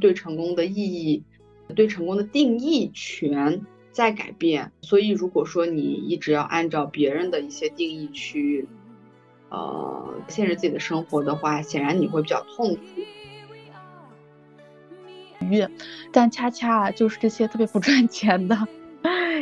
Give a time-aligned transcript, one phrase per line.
[0.00, 1.22] 对成功的意义、
[1.76, 4.72] 对成功的定义权在改变。
[4.80, 8.66] 所以，如果说你一直要按照别人的一些定义去，
[9.50, 12.80] 呃，限制自己的生活的话，显然你会比较痛苦。
[16.12, 18.56] 但恰恰就是这些特别不赚钱的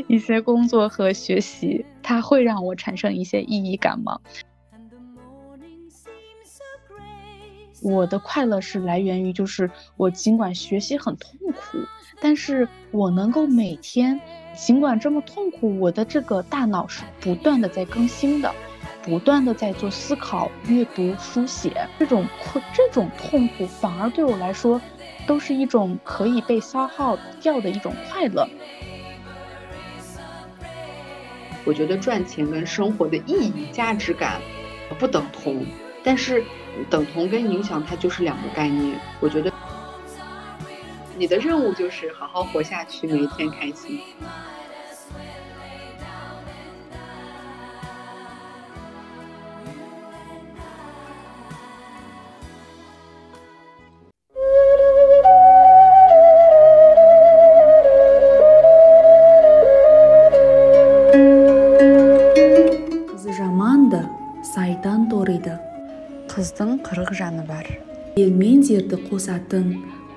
[0.07, 4.19] 一些工作和学习，它会让我产生一些意义感吗？
[7.81, 11.79] 我的快乐是来源于，就是我尽管学习很痛苦，
[12.21, 14.21] 但是我能够每天，
[14.57, 18.53] 尽管这么痛苦，我的这个大脑是不断的在更新的，
[19.03, 21.89] 不断的在做思考、阅读、书写。
[22.01, 24.81] 这种困，这种痛苦反而对我来说，
[25.27, 28.49] 都是一种可以被消耗掉的一种快乐。
[31.65, 34.41] 我觉得赚钱跟生活的意义、价值感
[34.99, 35.65] 不等同，
[36.03, 36.43] 但是。
[36.85, 38.99] 等同跟影响，它就是两个概念。
[39.21, 39.53] 我觉得
[41.17, 44.01] 你的任务就是好好活下去，每一天开心。
[68.18, 69.66] ел мен жерді қосатын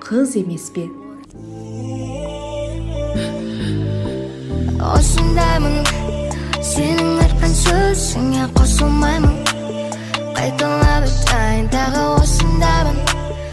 [0.03, 0.85] қыз емес пе
[4.95, 5.77] осындаймын
[6.61, 9.35] сенің айтқан сөзіңе қосылмаймын
[10.37, 12.97] қайталап айтайын тағы осындаймын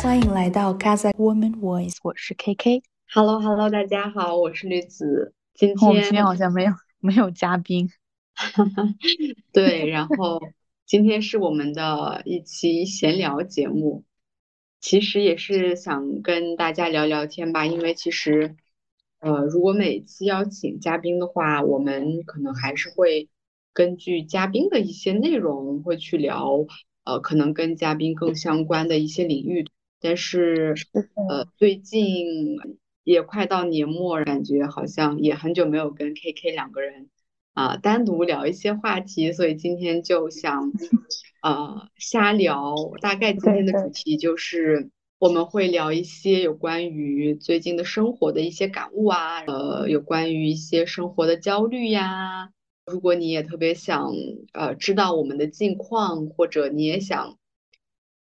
[0.03, 5.33] 欢迎来到 Gaza Woman Voice，我是 KK。Hello Hello，大家好，我是绿子。
[5.55, 7.89] 今天我们今天好像没有 没有嘉宾。
[9.53, 10.41] 对，然后。
[10.87, 14.05] 今天是我们的一期闲聊节目，
[14.82, 17.66] 其实也是想跟大家聊聊天吧。
[17.66, 18.56] 因为其实，
[19.20, 23.30] 呃，如果每次邀请嘉宾的话，我们可能还是会
[23.74, 26.66] 根据嘉宾的一些内容会去聊，
[27.04, 29.66] 呃，可能跟嘉宾更相关的一些领域。
[30.02, 30.76] 但是，
[31.30, 32.58] 呃，最近
[33.04, 37.10] 也快到年末，感觉好像也很久没有跟 KK 两个人。
[37.54, 40.72] 啊，单独聊一些话题，所以今天就想，
[41.42, 42.76] 呃，瞎聊。
[43.02, 52.52] 大概今天的主题就是我们会聊一些有关于最近的生活的一些感悟啊，呃，有关于一些生活的焦虑呀。
[52.86, 54.14] 如果你也特别想，
[54.54, 57.38] 呃，知道我们的近况，或者你也想，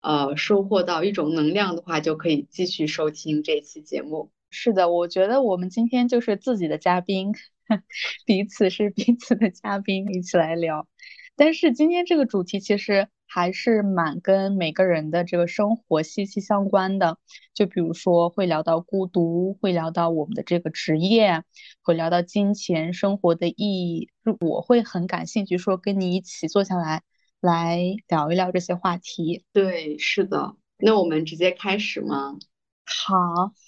[0.01, 4.31] 呃，收获到一种能量的话，就可以继续收听这期节目。
[4.49, 7.33] 是的，我觉得我们今天就是自己的嘉宾。
[8.25, 10.87] 彼此是彼此的嘉宾，一起来聊。
[11.35, 17.17] 但是今天这个主题其实还是蛮跟每个人的这个生活息息相关的。
[17.55, 21.43] 就比如说会聊到孤独，会聊到我们的这个职业，
[21.81, 24.09] 会聊到金钱、生活的意义。
[24.41, 27.01] 我会很感兴趣，说跟你一起坐下来
[27.41, 29.43] 来聊一聊这些话题。
[29.53, 30.55] 对，是的。
[30.77, 32.37] 那我们直接开始吗？
[32.85, 33.15] 好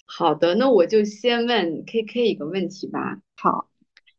[0.04, 3.18] 好的，那我就先问 K K 一个问题吧。
[3.34, 3.68] 好。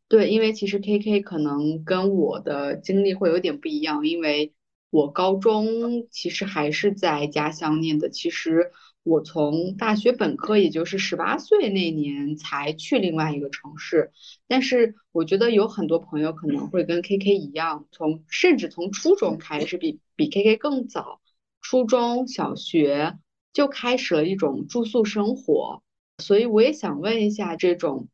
[0.10, 4.54] 对，因为其实 K K 可能跟我的经历会有点不一样，因为
[4.90, 8.10] 我高中其实还是在家乡念的。
[8.10, 8.72] 其实
[9.04, 14.12] 我从大学本科，也就是十八岁那年才去另外一个城市。
[14.48, 21.20] 但是我觉得有很多朋友可能会跟 K K 一样，从甚至从初中开始，比比 K K 更早，
[21.60, 23.18] 初中小学
[23.52, 25.84] 就开始了一种住宿生活。
[26.20, 28.08] 所以我也想问一下这种。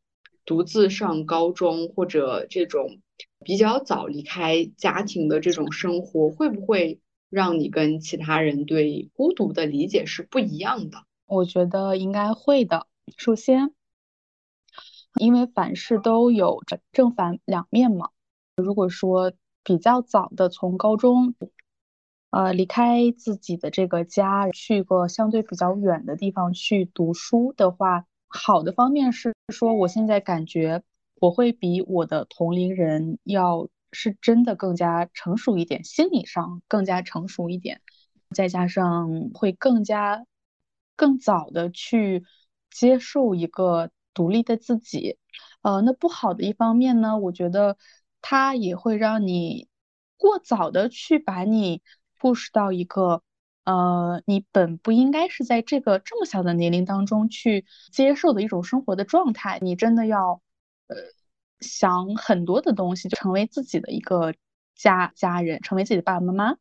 [0.46, 3.00] 独自上高中或者这种
[3.46, 7.00] 比较早离开家庭的这种生活，会不会
[7.30, 11.06] 让你跟其他人对孤独的理解是不一样的？
[11.26, 12.88] 我觉得应该会的。
[13.18, 13.74] 首先，
[15.16, 16.62] 因为凡事都有
[16.92, 18.10] 正反两面嘛。
[18.58, 19.32] 如果说
[19.64, 21.36] 比较早的从高中，
[22.30, 28.06] 呃，离开自己的这个家，去个相对比较远的地方去读书的话。
[28.36, 30.82] 好的方面是说，我现在感觉
[31.22, 37.80] 我会比我的同龄人要是真的更加成熟一点，心理上更加成熟一点，
[38.32, 40.26] 再加上会更加
[40.96, 42.24] 更早的去
[42.72, 45.20] 接受一个独立的自己。
[45.62, 47.78] 呃，那不好的一方面呢，我觉得
[48.20, 49.68] 它也会让你
[50.18, 51.84] 过早的去把你
[52.20, 53.22] push 到一个。
[53.66, 59.60] 呃，你本不应该是在这个这么小的年龄当中去接受的一种生活的状态。
[59.62, 60.42] 你真的要，
[60.88, 60.96] 呃，
[61.60, 64.34] 想很多的东西，就成为自己的一个
[64.76, 66.58] 家家人，成为自己的爸爸妈妈。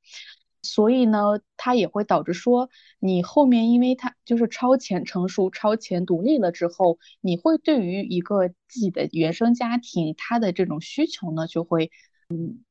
[0.64, 2.70] 所以呢，它也会导致说，
[3.00, 11.90] 你后面因为它就是超前成熟、超前独立了之后，你会对于一个自己的原生家庭，他的这种需求呢，就会
[12.28, 12.62] 嗯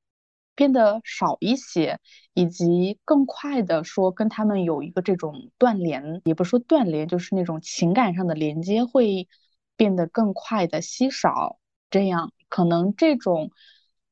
[0.56, 2.00] 变得少一些，
[2.34, 9.28] 以及更快的说跟他们有一个这种断联，也不说断联，就是那种情感上的连接会
[9.76, 11.60] 变得更快的稀少。
[11.90, 13.52] 这样可能这种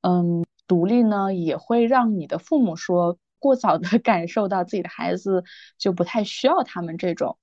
[0.01, 3.17] 嗯独立呢，也会让你的父母说。
[3.41, 5.45] 过早的 感受到自己的孩子
[5.77, 7.37] 就不太需要他们这种，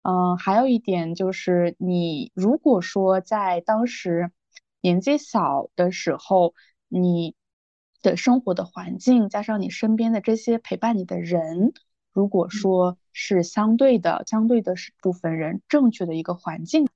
[0.00, 4.30] 嗯，还有一点就是，你如果说在当时
[4.80, 6.54] 年纪小的时候，
[6.88, 7.34] 你
[8.02, 11.72] 的生活的环境加上你身边的这些陪伴你的人，
[12.12, 16.88] 如果说是相对的，相对的是部分人正确的一个环境，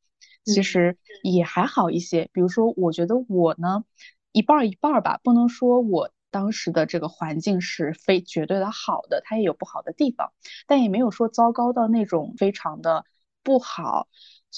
[0.44, 2.28] 其实也还好一些。
[2.32, 3.84] 比如说，我觉得我呢，
[4.32, 6.10] 一半儿一半儿吧，不能说我。
[6.28, 10.32] 当时的这个环境是非绝对的好的，它也有不好的地方，
[10.66, 13.06] 但也没有说糟糕到那种非常的
[13.42, 14.08] 不好。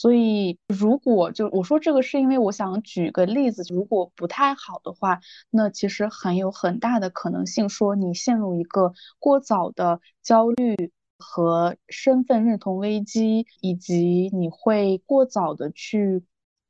[0.01, 16.23] 所以，如果就我说这个，是因为我想举个例子，如果不太好的话，那其实很有很大的可能性说你陷入一个过早的焦虑和身份认同危机，以及你会过早的去。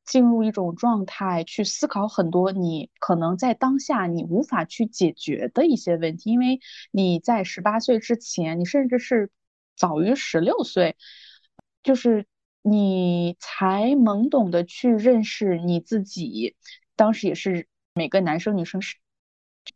[0.08, 6.60] 进入一种状态，去思考很多你可能在当下你无法去解决的一些问题，因为
[6.90, 9.30] 你在十八岁之前，你甚至是
[9.76, 10.96] 早于十六岁，
[11.82, 12.24] 就是
[12.62, 16.56] 你才懵懂的去认识你自己。
[16.96, 18.96] 当时也是每个男生女生是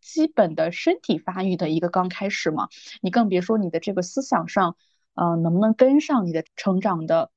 [0.01, 2.69] 基本的身体发育的一个刚开始嘛，
[3.01, 4.77] 你更别说你的这个思想上，
[5.15, 7.31] 呃，能不能跟上你的成长的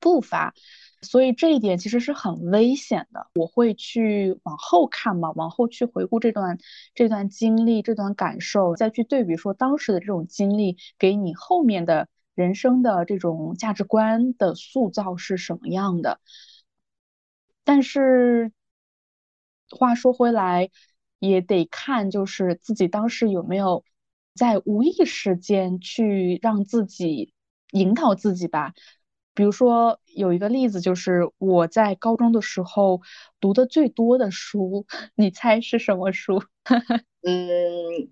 [0.00, 0.54] 步伐。
[1.02, 3.28] 所以这一点其实是很危险的。
[3.34, 6.58] 我会去往后看嘛，往后去回顾这段
[6.94, 16.20] 这段经历、这段感受，再去对比说当时的这种经历给你后面的人生的这种价值观的塑造是什么样的。
[17.64, 18.52] 但是
[19.70, 20.70] 话说回来，
[21.18, 23.84] 也得看就是自己当时有没有
[24.34, 27.32] 在无意识间去让自己
[27.72, 28.72] 引导自己吧。
[29.34, 33.00] 比如说有一个例子，就是我在高中的时候
[33.40, 36.42] 读的最多的书， 你猜是什么书？
[37.22, 37.42] 嗯，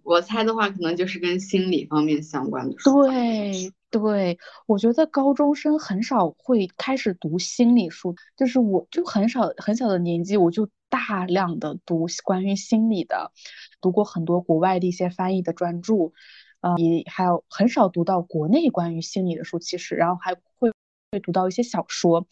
[0.02, 2.90] 我猜的话，可能就是跟心理方面相关的书。
[2.92, 13.30] 对对，我觉得高中生很少会开始读心理书，就是我就很少很小的年纪，我就大量的读关于心理的，
[13.80, 16.12] 读过很多国外的一些翻译的专著，
[16.60, 20.72] 呃，也还有很少读到国内关于心理的书，其实，然后还会。
[21.14, 22.26] 会读到一些小说，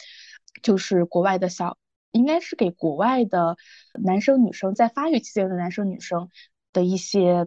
[0.63, 1.77] 就是国外的小，
[2.13, 3.59] 应该是给国外的
[4.03, 6.31] 男生女生在发育期间的男生女生
[6.73, 7.47] 的一些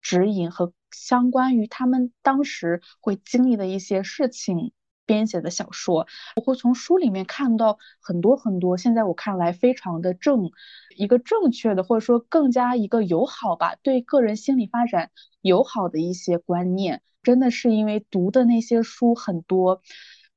[0.00, 4.72] 指引和相关于他们当时会经历的一些事情
[5.04, 6.06] 编写的小说。
[6.36, 10.50] 我会从书里面看到很多很多，现在我看来非常的正，
[10.96, 15.10] 一个正确的或者说更加一个友好吧，对个人心理发展
[15.40, 17.02] 友好的一些观念。
[17.22, 19.80] 真的是因为读的那些书很多。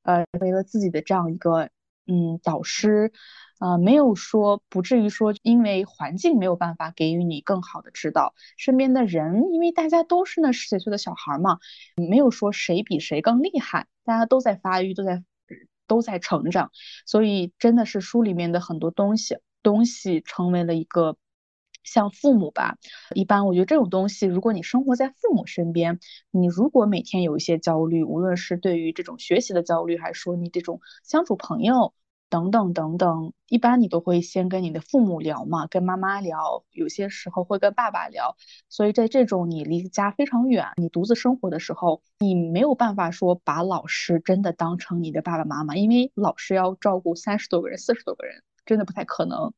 [0.02, 1.68] 呃，为了自己的这样一个
[2.06, 3.12] 嗯导师，
[3.58, 11.58] 啊，没有说不至于说因为环境没有办法给予你更好的指导，身边的人因为大家都是那十几岁的小孩嘛，
[11.96, 15.24] 没有说谁比谁更厉害，大家都在发育，都在
[15.86, 16.70] 都在成长，
[17.06, 21.16] 所以真的是书里面的很多东西东西成为了一个。
[21.86, 22.76] 像父母吧，
[23.14, 25.98] 一般我觉得这种东西，如果你生活在父母身边，
[26.30, 31.94] 你如果每天有一些焦虑，无论是对于这种学习的焦虑，还是说你这种相处朋友
[32.28, 38.36] 等等等等，一般你都会先跟你的父母聊嘛，跟妈妈聊，有些时候会跟爸爸聊。
[38.68, 49.52] 所以在这种你离家非常远，你独自生活的时候，你没有办法说把老师真的当成你的爸爸妈妈，因为老师要照顾三十多个人、四十多个人，真的不太可能。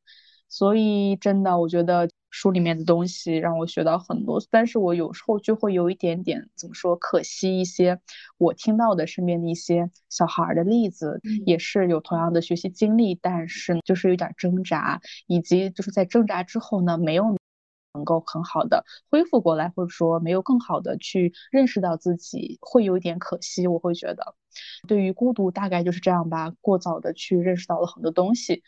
[0.47, 2.07] 所以真的，我觉得。
[2.31, 7.99] 书里面的东西让我学到很多，但是我有时候就会有一点点怎么说，可惜一些。
[8.37, 17.35] 我听到的身边的一些小孩的例子，也是有同样的学习经历，但是就是有点挣扎，以及就是在挣扎之后呢，没有
[17.93, 23.65] 能够很好的恢复过来，或者说没有更好的去认识到自己，会有一点可惜。
[23.65, 24.35] 我会觉得，
[24.87, 28.61] 对于孤独大概就是这样吧，过早的去认识到了很多东西。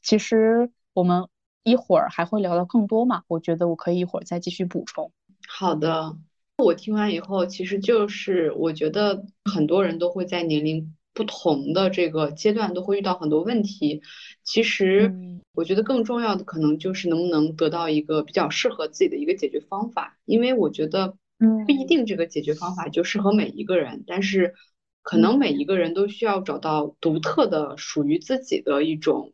[0.00, 1.28] 其实我们。
[1.64, 3.22] 一会儿还会聊到更多嘛？
[3.26, 5.10] 我觉得我可以一会儿再继续补充。
[5.48, 6.16] 好的，
[6.58, 14.02] 我听完以后，其实就是我觉得很多人都会在年龄不同的这个阶段都会遇到很多问题。
[14.42, 15.14] 其实
[15.52, 20.18] 我觉得更重要的可能就是能不能得到一个比较适合自己的一个解决方法。
[20.24, 24.54] 因为我觉得嗯不一定这个解决方法就适合每一个人，但是
[25.02, 29.32] 可能每一个人都需要找到独特的、属于自己的一种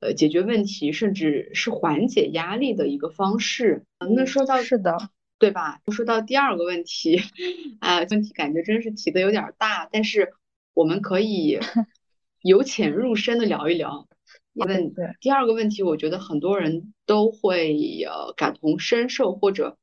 [0.00, 3.84] 呃解决问题，甚至是缓解压力的一个方式。
[3.98, 4.96] 嗯那说到是的，
[5.38, 5.80] 对吧？
[5.92, 7.20] 说到第二个问题，
[7.80, 10.32] 啊，问题感觉真是提的有点儿大，但是
[10.74, 11.58] 我们可以
[12.42, 14.06] 由浅入深的聊一聊。
[14.54, 19.76] 问第二个问题，我觉得很多人都会呃感同身受，或者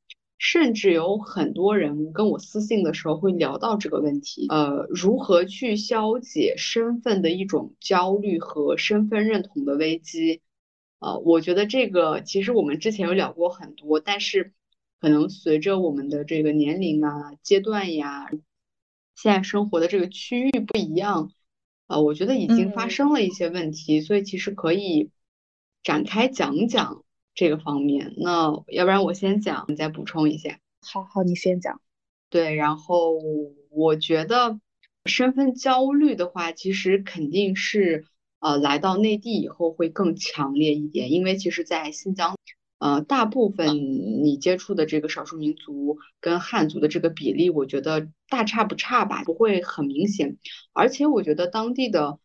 [0.46, 10.42] 甚至有很多人跟我私信的时候会聊到这个问题，呃，如何去消解身份的一种焦虑和身份认同的危机。
[10.98, 14.52] 呃，我觉得这个其实我们之前有聊过很多，但是
[15.00, 18.28] 可能随着我们的这个年龄啊、阶段呀，
[19.14, 21.32] 现在生活的这个区域不一样，
[21.86, 25.10] 呃，我觉得已经发嗯生了一些问题，所以其实可以
[25.82, 27.02] 展开讲讲
[27.34, 28.14] 这个方面。
[28.16, 30.58] 那要不然我先讲，你再补充一下。
[30.80, 31.80] 好好，你先讲。
[32.30, 33.18] 对，然后
[33.70, 34.58] 我觉得
[35.04, 38.06] 身份焦虑的话，其实肯定是
[38.40, 42.36] 呃来到内地以后会更强烈一点，因为其实，在新疆，
[42.78, 43.76] 呃，大部分
[44.22, 50.36] 你接触的这个少数民族跟汉族的这个比例，我觉得大差不差吧，不会很明显。
[50.72, 52.18] 而且我觉得当地的呃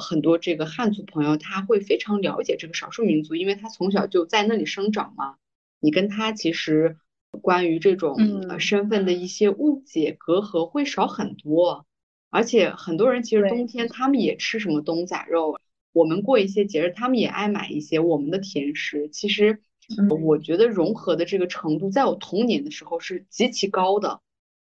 [0.00, 5.36] 很多这个汉族朋友，他会非常了解这个少数民族，因为他从小就在那里生长嘛。
[5.80, 6.96] 你跟他其实
[7.40, 8.16] 关于这种
[8.60, 11.86] 身份的一些误解隔阂会少很多，
[12.30, 15.58] 而且很多人其实冬天他们也吃什么冬仔肉，
[15.92, 19.08] 我们过一些节日他们也爱买一些我们的甜食。
[19.08, 19.60] 其实
[19.98, 24.20] 嗯我觉得融合的这个程度，在我童年的时候是极其高的。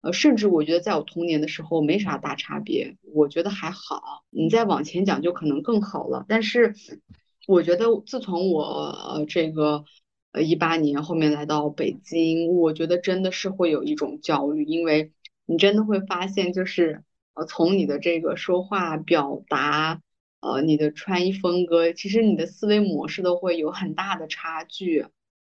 [0.03, 4.25] 呃，甚至我觉得在我童年的时候没啥大差别，我觉得还好。
[4.31, 6.27] 你再往前讲就可能更好了。
[6.29, 6.75] 但是
[7.47, 9.85] 我觉得自从我呃这个
[10.33, 15.13] 呃一八年后面来到北京，我觉得真的是会有一种焦虑，因为
[15.47, 17.05] 你真的会发现，就是
[17.35, 20.01] 呃从你的这个说话表达，
[20.41, 25.07] 呃你的穿衣风格，其实你的思维模式都会有很大的差距。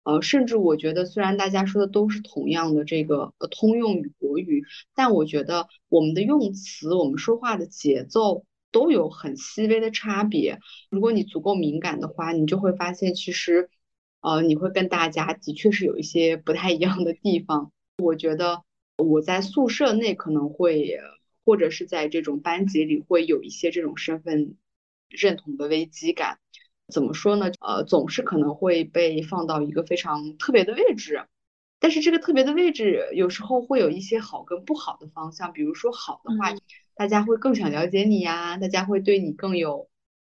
[0.04, 10.58] 呃，甚至我觉得，虽然大家说的都是同样的这个呃通用语国语，但我觉得我们的用词、我们说话的节奏都有很细微的差别。
[10.90, 13.70] 如果你足够敏感的话，你就会发现，其实，
[14.20, 17.72] 呃，你会跟大家的确是有一些不太一样的地方。
[18.02, 18.62] 我觉得
[18.98, 20.98] 我在宿舍内可能会，
[21.46, 24.56] 或者是在这种班级里会有一些这种身份
[25.08, 26.38] 认同的危机感。
[26.92, 27.50] 怎么说呢？
[27.60, 31.26] 呃，总是可能会被放到一个非常特别的位置，
[31.80, 35.52] 但是这个特别的位置有时候会有一些好跟不好的方向。
[35.52, 36.60] 比如说好的话，嗯
[36.96, 39.88] 大家会更想了解你呀，大家会对你更有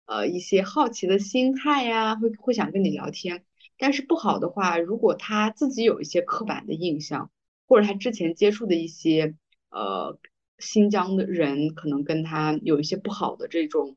[0.04, 3.45] 呃一些好奇的心态呀，会会想跟你聊天。
[3.78, 7.30] 但是不好的话，如果他自己有一些刻板的印象，
[7.66, 9.37] 或者他之前接触的一些
[9.71, 10.19] 呃
[10.59, 13.97] 新疆的人，可能跟他有一些不好的这种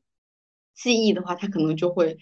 [0.74, 2.16] 记忆的话，他可能就会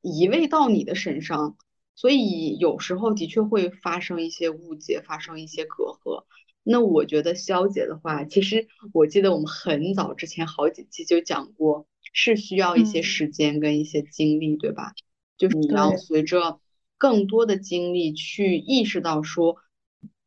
[0.00, 1.56] 移位到你的身上，
[1.94, 6.24] 所以有时候的确会发生一些误解，发生一些隔阂。
[6.62, 14.92] 那我觉得消解的话，其实我记得我们很早之前好几期就讲过，是需要一些嗯时间跟一些精力，对吧？
[15.38, 16.60] 就是你要随着
[16.98, 19.56] 更多的精力去意识到说，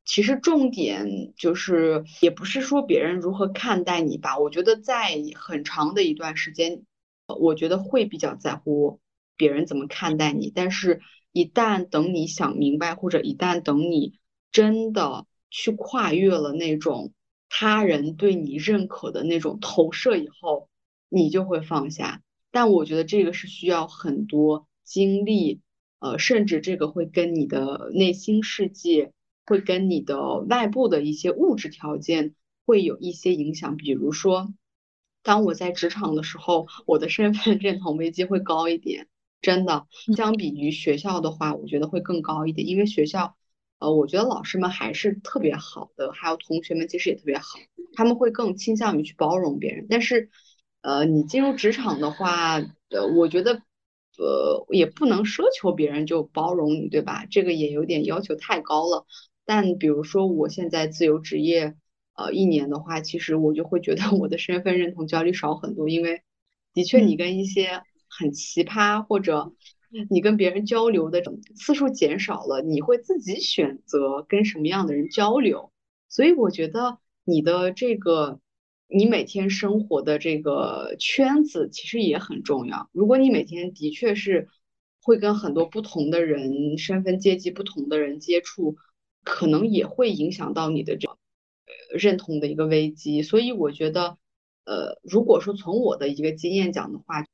[0.04, 6.86] 其实重点就是也不是说别人如何看待你吧，我觉得在很长的一段时间，
[7.28, 9.00] 呃我觉得会比较在乎
[9.42, 14.20] 别人怎么看待你，但是一旦等你想明白，或者一旦等你
[14.52, 17.12] 真的去跨越了那种
[17.50, 20.70] 他人对你认可的那种投射以后，
[21.10, 22.22] 你就会放下。
[22.52, 25.62] 但我觉得这个是需要很多精力，
[25.98, 29.12] 呃，甚至这个会跟你的内心世界，
[29.48, 32.36] 会跟你的外部的一些物质条件
[32.68, 33.76] 会有一些影响。
[33.76, 34.54] 比如说，
[35.24, 39.08] 当我在职场的时候，我的身份认同危机会高一点，
[39.42, 43.36] 真的，相比于学校的话，我觉得会更高一点，因为学校。
[43.80, 47.58] 呃，我觉得老师们还是特别好的，还有同学们其实也特别好，
[47.96, 49.88] 他们会更倾向于去包容别人。
[49.90, 50.30] 但是，
[50.82, 53.64] 呃，你进入职场的话，呃，我觉得，
[54.20, 57.26] 呃，也不能奢求别人就包容你，对吧？
[57.32, 59.08] 这个也有点要求太高了。
[59.46, 61.74] 但比如说我现在自由职业，
[62.14, 66.22] 呃，一年的话，其实我就会觉得我的身份认同焦虑少很多，因为
[66.76, 67.82] 的确你嗯跟一些
[68.22, 69.52] 很奇葩或者。
[70.10, 71.22] 你跟别人交流的
[71.54, 75.74] 次数减少了，你会自己选择跟什么样的人交流。
[76.08, 78.40] 所以我觉得你的这个，
[78.88, 82.90] 你每天生活的这个圈子其实也很重要。
[82.94, 84.48] 如果你每天的确是
[85.02, 88.78] 会跟很多不同的人、身份阶级不同的人接触，
[89.26, 91.18] 可能也会影响到你的这个
[92.00, 93.24] 认同的一个危机。
[93.24, 94.18] 所以我觉得，
[94.64, 97.26] 呃，如果说从我的一个经验讲的话，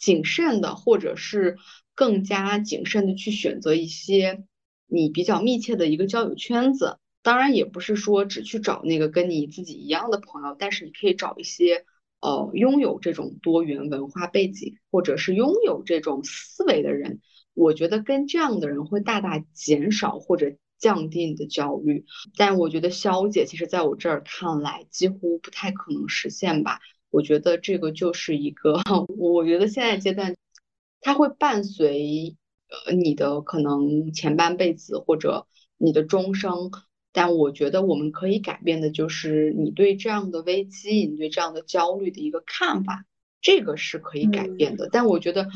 [0.00, 1.58] 谨慎的或者是
[1.94, 4.44] 更加谨慎的去选择一些
[4.86, 6.96] 你比较密切的一个交友圈子。
[7.22, 11.84] 当然也不是说只去找那个跟你自己一样的朋友，但是你可以找一些
[12.20, 17.20] 呃拥有这种多元文化背景或者是拥有这种思维的人。
[17.52, 22.06] 我觉得跟这样的人会大大减少或者降低你的焦虑。
[22.38, 26.80] 但我觉得消解其实在我这儿看来几乎不太可能实现吧。
[27.10, 28.80] 我觉得这个就是一个，
[29.18, 30.36] 我觉得现在阶段
[31.00, 32.36] 它会伴随
[32.86, 36.70] 呃你的可能前半辈子或者你的终生。
[37.12, 43.04] 但我觉得我们可以改变的就是你对这样的危机，你对这样的焦虑的一个看法，
[43.40, 44.88] 这个是可以改变的。
[44.92, 45.48] 但我觉得，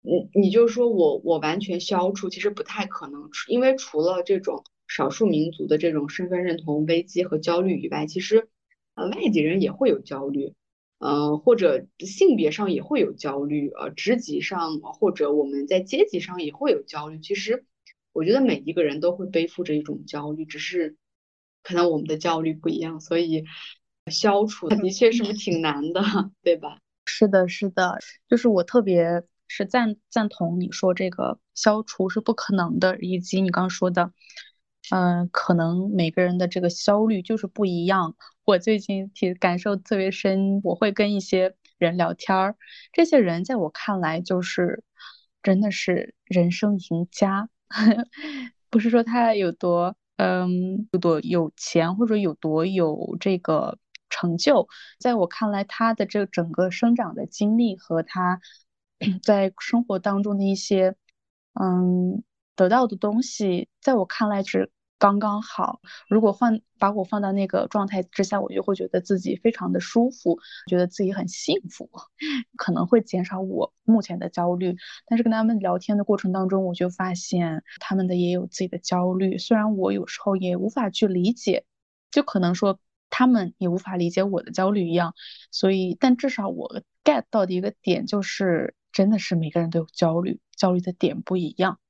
[0.00, 8.48] 你你就说我我完全消除，其实不太可能，因为除了这种少数民族的这种身份认同危机和焦虑以外，其实
[8.94, 10.54] 呃外籍人也会有焦虑，
[11.02, 17.66] 呃或者性别上也会有焦虑，呃职级上或者我们在阶级上也会有焦虑，其实。
[18.14, 20.96] 我觉得每一个人都会背负着一种焦虑，只是
[21.62, 23.44] 可能我们的焦虑不一样，所以
[24.10, 26.02] 消除的确是不是挺难的，
[26.44, 26.76] 对吧？
[27.06, 34.12] 是的，是的，就是我特别是赞赞同你说这个消除是不可能的，以及你刚说的，
[34.90, 38.14] 嗯，可能每个人的这个焦虑就是不一样。
[38.44, 42.56] 我最近体感受特别深，我会跟一些人聊天儿，
[42.92, 44.82] 这些人在我看来就是
[45.42, 47.48] 真的是人生赢家。
[48.70, 53.78] 不是说他有多嗯有多有钱，或者有多有这个
[54.10, 54.66] 成就，
[54.98, 58.40] 在我看来，他的这整个生长的经历和他
[59.22, 60.96] 在生活当中的一些
[61.54, 62.22] 嗯
[62.56, 64.70] 得到的东西，在我看来是。
[64.98, 70.38] 刚刚好，如果换把我放到那个状态之下，我就会觉得自己非常的舒服，
[70.68, 71.90] 觉得自己很幸福，
[72.56, 74.76] 可能会减少我目前的焦虑。
[75.06, 81.64] 但是跟他们聊天的过程当中，我就发现他们的也有自己的焦虑，虽然我有时候也无法去理解，
[82.12, 82.78] 就可能说
[83.10, 85.14] 他们也无法理解我的焦虑一样。
[85.50, 91.80] 所以，但至少我 get 到的一个点就是，真的是每个人都有焦虑，焦虑的点不一样。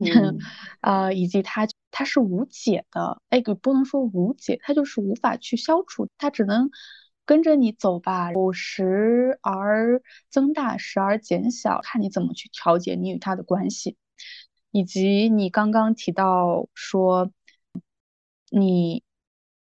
[0.00, 0.38] 嗯，
[0.80, 6.70] 啊， 以及它它是无解的，哎，不能说无解，它就是无法去消除，它只能
[7.26, 13.96] 跟着你走吧，有时而增大，时而减小，看你怎么去调节你与它的关系。
[14.72, 17.32] 以及你刚刚提到说，
[18.50, 19.02] 你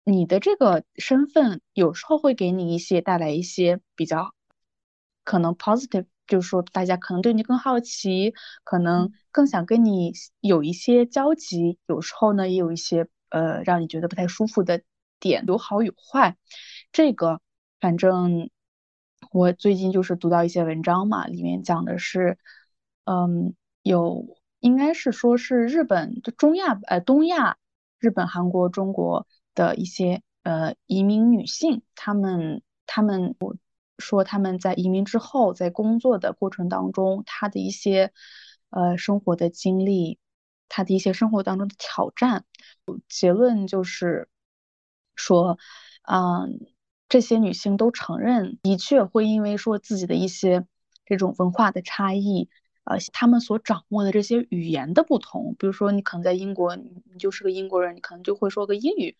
[0.05, 4.33] 你的这个身份有时候会给你一些带来一些比较
[5.23, 6.05] 可能 positive。
[6.25, 8.33] 就是说，大家可能对你更好奇，
[8.63, 11.77] 可能更想跟你有一些交集。
[11.85, 14.81] 有时候呢，也有一些呃让你觉得不太舒服的
[15.19, 16.37] 点，有好有坏。
[16.91, 17.41] 这个
[17.81, 18.49] 反正
[19.31, 22.37] 我最近就是读到一些文章嘛，里面讲的是，
[23.03, 27.57] 嗯，有应该是说是日本的中亚呃东亚，
[27.99, 33.57] 日本、韩国、中国的一些呃移民女性，她们她们我。
[33.97, 38.11] 说他们在移民之后，在工作的过程当中，他的一些
[38.69, 40.19] 呃生活的经历，
[40.69, 42.45] 他的一些生活当中的挑战，
[43.07, 44.29] 结论就是
[45.15, 45.57] 说，
[46.03, 46.59] 嗯，
[47.07, 50.65] 这些女性都承认，的确会因为说自己的一些
[51.05, 52.49] 这种文化的差异，
[52.85, 59.15] 呃，他们所掌握的这些语言的不同，比如说你可能在英国，你你就是个英国人，你可能就会说个英语，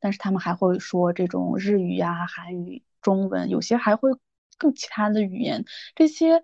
[0.00, 2.82] 但是他们还会说这种日语呀、韩语。
[3.00, 4.10] 中文有些还会
[4.56, 6.42] 更其他的语言，这些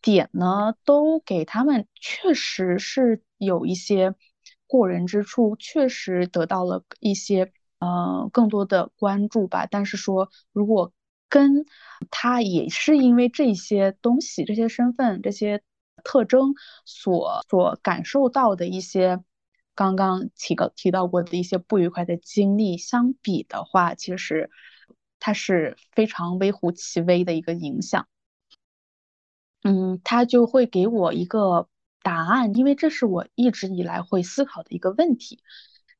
[0.00, 4.14] 点呢都给他们确实是有一些
[4.66, 9.66] 过人之处，确实得到了一些呃更多的关注吧。
[9.66, 10.92] 但是说如果
[11.28, 11.66] 跟
[12.10, 15.60] 他也是因为这些东西、这些身份、这些
[16.04, 19.22] 特征所所感受到的一些
[19.74, 24.50] 刚刚提到提到过的一些不愉快的经历相比的话，其实。
[25.20, 28.08] 它是非常微乎其微的一个影响，
[29.62, 31.68] 嗯，它就会给我一个
[32.02, 35.40] 答案，因为这是我一直以来会思考的一个问题。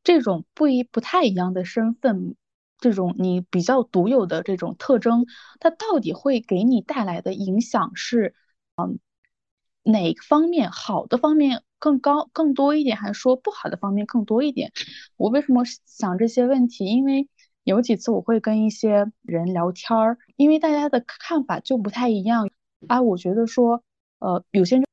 [0.02, 2.34] 这种不一不太一样的身份，
[2.78, 5.26] 这种你比较独有的这种特征，
[5.60, 8.34] 它到底会给你带来的影响是，
[8.76, 8.98] 嗯，
[9.82, 14.72] 哪方面好的方面更高更多一点，还是说不好的方面更多一点？
[15.18, 16.86] 我为什么想这些问题？
[16.86, 17.28] 因为。
[17.64, 22.50] 有几次我会跟一些人聊天儿，因为大家的看法就不太一样
[22.88, 23.02] 啊。
[23.02, 23.82] 我觉得说，
[24.18, 24.86] 呃，有些人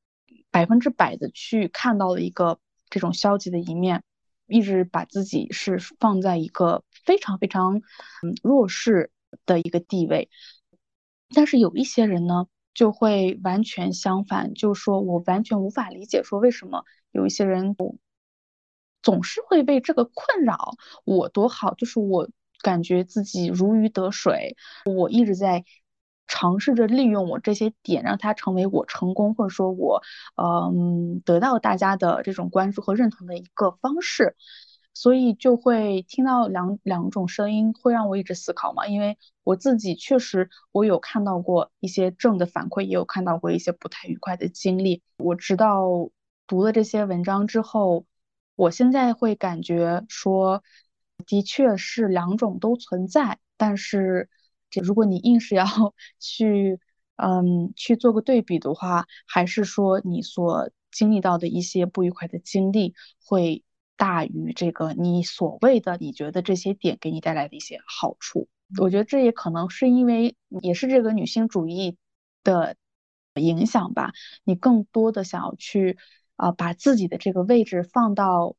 [0.50, 2.58] 百分之百的去看到了一个
[2.90, 4.02] 这种消极的一面，
[4.46, 7.76] 一直把自己是放在一个非常非常
[8.22, 9.10] 嗯弱势
[9.46, 10.28] 的一个地位。
[11.34, 17.74] 但是有一些人呢，就会完全相反，就说我完全无法理解，说为什么有一些人
[19.02, 20.76] 总是会被这个困扰。
[21.04, 22.28] 我多好，就是我
[22.62, 25.64] 感觉自己如鱼得水，我一直在。
[26.30, 30.02] 尝试着利用我这些点，让它成为我成功，或者说我，
[30.36, 34.36] 嗯，得到大家的这种关注和认同的一个方式，
[34.92, 38.86] 所以就会听到两两种声音，会让我一直思考嘛。
[38.86, 45.02] 因为我自己确实，我有看到过一些正的反馈，也有看到过一些不太愉快的经历。
[45.16, 46.10] 我直到
[46.46, 48.04] 读了这些文章之后，
[48.54, 50.62] 我现在会感觉说，
[51.26, 54.28] 的确是两种都存在，但是。
[54.70, 55.64] 这如果你硬是要
[56.20, 56.78] 去，
[57.16, 63.64] 嗯，去做个对比的话，还是说你所经历到的一些不愉快的经历会
[63.96, 68.46] 大于这个你所谓的你觉得这些点给你带来的一些好处？
[68.78, 71.96] 我觉得这也可能是因为也是这个女性主义
[72.44, 72.76] 的
[73.36, 74.12] 影响吧。
[74.44, 75.96] 你更多的想要去
[76.36, 78.54] 啊，把自己的这个位置放到。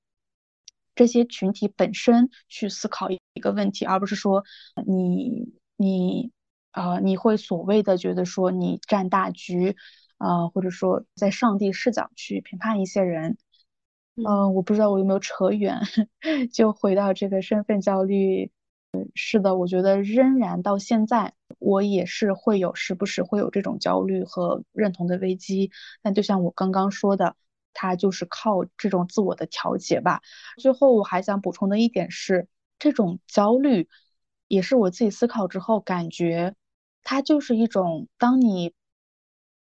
[0.96, 4.44] 这些群体本身去思考一个问题，而不是说
[4.86, 5.54] 你。
[5.82, 6.34] 你，
[6.74, 9.78] 呃，你会所谓的觉得说你占大局，
[10.18, 13.38] 呃，或者说在上帝视角去评判一些人，
[14.16, 15.80] 嗯，我不知道我有没有扯远，
[16.52, 18.52] 就回到这个身份焦虑，
[19.16, 25.72] 是的，我觉得仍然到现在，我也是会有时不时会有这种焦虑和认同的危机，
[26.02, 27.38] 但就像我刚刚说的，
[27.74, 30.22] 它就是靠这种自我的调节吧。
[30.58, 33.88] 最后我还想补充的一点是，这种焦虑。
[34.48, 36.56] 也是我自己思考之后感觉，
[37.04, 38.74] 它就是一种，当你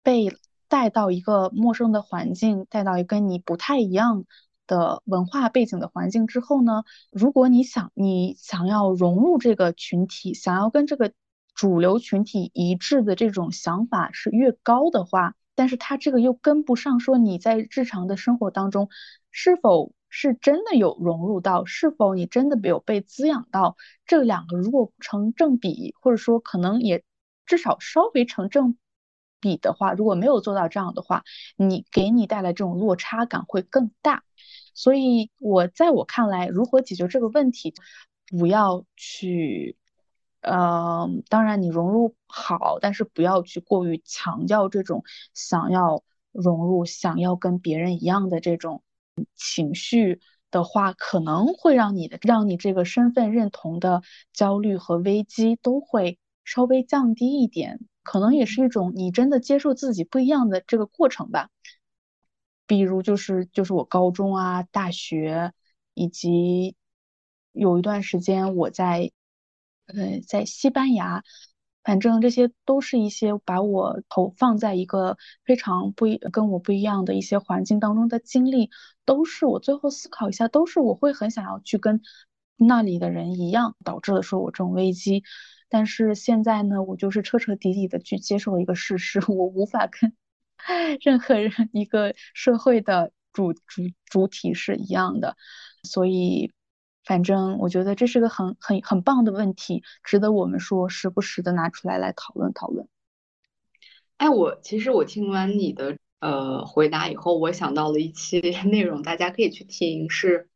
[0.04, 0.28] 被
[0.68, 4.26] 带到一个陌生的环境，带到一个你不太一样
[4.68, 11.12] 的文化背景的环境之后呢，如果你想你想要融入这个群体，想要跟这个
[11.52, 18.88] 主流群体一致的这种想法是越高的话，但是它这个又跟不上，说你在日常的生活当中
[19.32, 19.92] 是否。
[20.08, 23.76] 是真的有融入到，是否你真的没有被滋养到？
[24.06, 27.02] 这两个如果成正比，或者说可能也
[27.44, 28.78] 至少稍微成正
[29.40, 31.24] 比的话，如果没有做到这样的话，
[31.56, 34.22] 你给你带来这种落差感会更大。
[34.74, 37.74] 所以，我在我看来，如何解决这个问题，
[38.28, 39.76] 不要去，
[40.46, 45.04] 呃，当然你融入好，但是不要去过于强调这种
[45.34, 48.82] 想要融入、想要跟别人一样的这种。
[49.34, 54.02] 情绪的话，可能会让你的让你这个身份认同的
[54.34, 61.48] 焦虑和危机都会稍微降低一点，可能也是一种你真的接受自己不一样的这个过程吧。
[62.66, 65.54] 比如就是就是我高中啊、大学，
[65.94, 66.76] 以及
[67.52, 69.12] 有一段时间我在
[69.86, 71.22] 呃在西班牙。
[71.84, 78.70] 反正这些都是一些把我投放在一个非常不一跟我不一样的一些环境当中的经历，
[79.04, 82.00] 都是我最后思考一下，都是我会很想要去跟
[82.56, 85.22] 那里的人一样，导致了说我这种危机。
[85.68, 90.12] 但是现在呢，我就是彻彻底底的去接受一个事实， 我无法跟
[91.00, 95.36] 任何人一个社会的主主主体是一样的，
[95.84, 96.52] 所以。
[97.06, 102.86] 反正我觉得这是个很很很棒的问题，值得我们说时不时的拿出来来讨论讨论。
[104.18, 110.48] 哎，我其实我听完你的呃回答以后，我想到了一期 内容，大家可以去听，是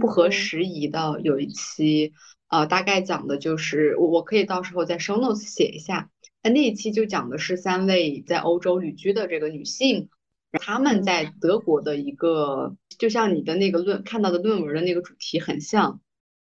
[0.00, 1.20] 不合时宜的。
[1.22, 2.12] 有一期
[2.48, 6.10] 呃，大概讲的就是我我可以到时候在 show notes 写一下。
[6.42, 10.10] 那那一期就讲的是三位在欧洲旅居的这个女性，
[10.52, 12.76] 她们在德国的一个。
[12.98, 16.00] 就像你的那个论看到的论文的那个主题很像，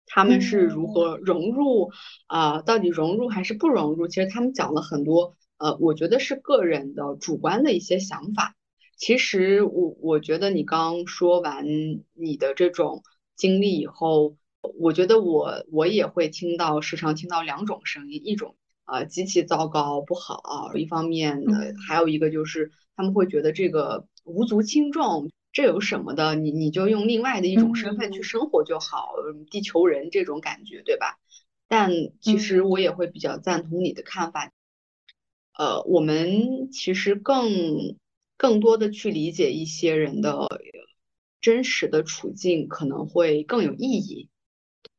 [0.05, 1.91] 他们是如何融入
[2.27, 2.61] 啊？
[2.61, 4.07] 到底融入还是不融入？
[4.07, 8.55] 其实他们讲了很多，呃，我觉得是个人的主观的一些想法。
[8.95, 11.65] 其实我我觉得你刚说完
[12.13, 13.03] 你的这种
[13.35, 14.37] 经历以后，
[14.79, 25.31] 我觉得我我也会听到时常听到两种声音，一种呃极其糟糕不好，一方面呢还有一个就是他们会觉得这个无足轻重。
[25.53, 26.35] 这有什么的？
[26.35, 29.13] 你你就用另外的一种身份去生活就好，
[29.49, 31.17] 地球人这种感觉，对吧？
[31.69, 34.51] 但其实我也会比较赞同你的看法。
[35.57, 37.95] 呃，我们其实更
[38.35, 40.49] 更多的去理解一些人的
[41.39, 44.27] 真实的处境，可能会更有意义。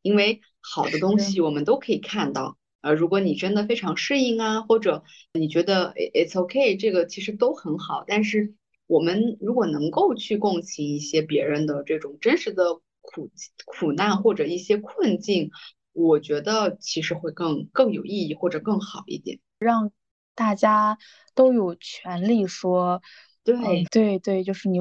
[0.00, 2.56] 因为好的东西我们都可以看到。
[2.80, 8.54] 呃，如果你真的非常适应啊，或者你觉得 it's okay，这个其实都很好，但是。
[8.90, 13.30] 我们如果能够去共情一些别人的这种真实的苦
[13.64, 15.52] 苦难或者一些困境，
[15.92, 19.92] 我觉得其实会更更有意义或者更好一点，让
[20.34, 20.98] 大家
[21.36, 23.00] 都有权利说，
[23.44, 24.80] 对对对，就是你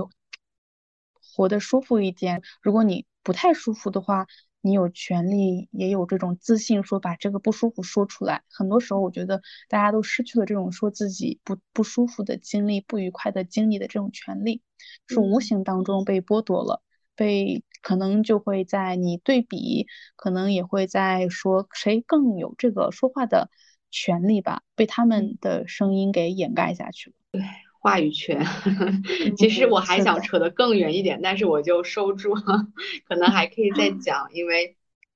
[1.36, 2.42] 活得舒服一点。
[2.64, 4.26] 如果你不太舒服的话，
[4.62, 8.44] 你有权利也有这种自信，说把这个不舒服说出来。
[8.50, 14.62] 很多时候，我觉得大家都失去了这种说自己不不舒服的经历、不愉快的经历的这种权利，
[15.08, 16.82] 是无形当中被剥夺了，
[17.16, 23.50] 被可能就会在你对比，可能也会在说谁更有这个说话的
[23.92, 27.16] 权利吧，被他们的声音给掩盖下去了。
[27.32, 27.42] 对。
[27.80, 28.46] 话语权，
[29.38, 32.44] 其实我还想扯得更远一点，但是我就收住了，
[33.08, 34.76] 可能还可以再 讲，因为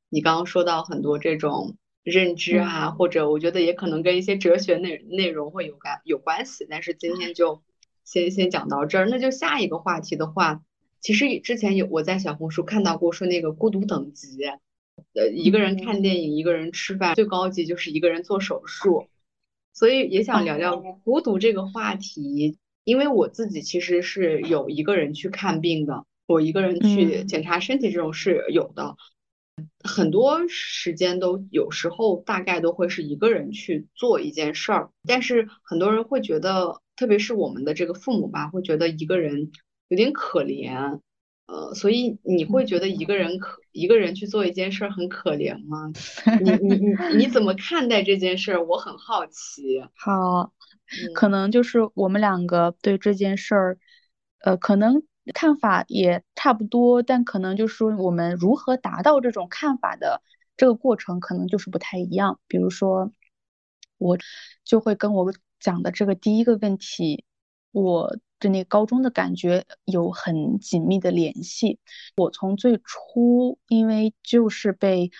[0.09, 7.61] 你刚刚说到很多这种认知啊，或者我觉得也可能跟一些哲学内内容会有关有关系，但是今天就
[8.05, 10.61] 先先讲到这儿，那就下一个话题的话，
[11.01, 14.37] 其实之前有我在小红书看到过说那个孤独等级，
[15.15, 19.07] 呃，一个人看电影，一个人吃饭，最高级就是一个人做手术。
[19.73, 28.95] 所以也想聊聊孤独这个话题，因为我自己其实是有一个人去看病的，我一个人去检查身体这种是有的，
[29.83, 39.51] 很多时间都有时候大概都会是一个人去做一件事儿，但是很多人会觉得，特别是我们的这个父母吧，会觉得一个人
[39.87, 40.99] 有点可怜。
[41.53, 45.91] 呃，所以你会觉得一个人可一个人去做一件事儿很可怜吗？
[46.41, 48.65] 你你你你怎么看待这件事儿？
[48.65, 49.79] 我很好奇。
[49.95, 50.51] 好，
[51.13, 53.77] 可能就是我们两个对这件事儿，
[54.39, 55.03] 呃，可能
[55.35, 60.23] 看法也差不多，但可能就是说我们如何达到这种看法的
[60.57, 62.39] 这个过程，可能就是不太一样。
[62.47, 63.11] 比如说，
[63.99, 64.17] 我
[64.65, 67.25] 就会跟我讲的这个第一个问题，
[67.71, 68.17] 我。
[68.43, 71.79] 是那高中的感觉有很紧密的联系。
[72.17, 75.11] 我从最初，因为就是被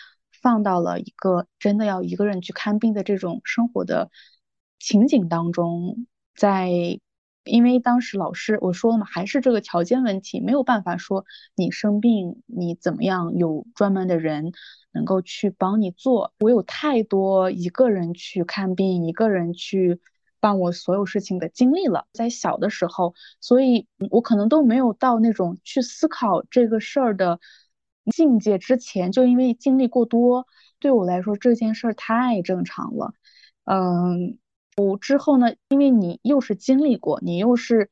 [0.41, 4.11] 放到了一个真的要一个人去看病的这种生活的
[4.77, 6.05] 情景当中，
[6.35, 6.69] 在
[7.45, 11.23] 因为当时老师我说了嘛，还是这个条件问题，没有办法说
[11.55, 14.51] 你生病你怎么样，有专门的人
[14.91, 16.33] 能够去帮你做。
[16.39, 20.01] 我有太多一个人去看病，一个人去。
[20.43, 27.39] 办我所有事情的经历了，在小的时候，所以我可能都没有到那种去思考这个事儿的
[28.13, 30.45] 境界之前，就因为经历过多，
[30.79, 33.13] 对我来说这件事儿太正常了。
[33.63, 34.37] 嗯，
[34.75, 37.89] 我之后呢，因为你又是经历过，你又是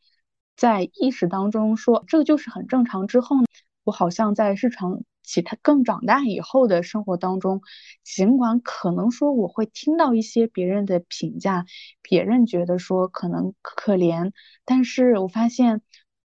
[0.57, 3.37] 在意识当中说这个就是很正常，之后
[3.83, 5.03] 我好像在日常。
[5.23, 7.61] 其他更长大以后的生活当中，
[8.03, 11.65] 尽管可能说我会听到一些别人的评价，
[12.01, 14.31] 别人觉得说可能可怜，
[14.65, 15.83] 但是我发现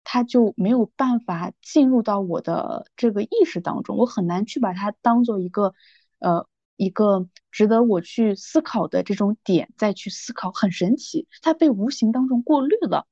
[0.05, 5.73] 他就没有办法进入到我的这个意识当中，我很难去把它当做一个
[6.19, 13.05] 呃一个值得我去思考的这种点再去思考，很神奇，它被无形当中过滤了。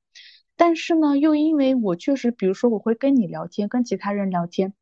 [0.56, 4.74] 但是呢，又因为我确实，比如说我会跟你聊天，跟其他人聊天。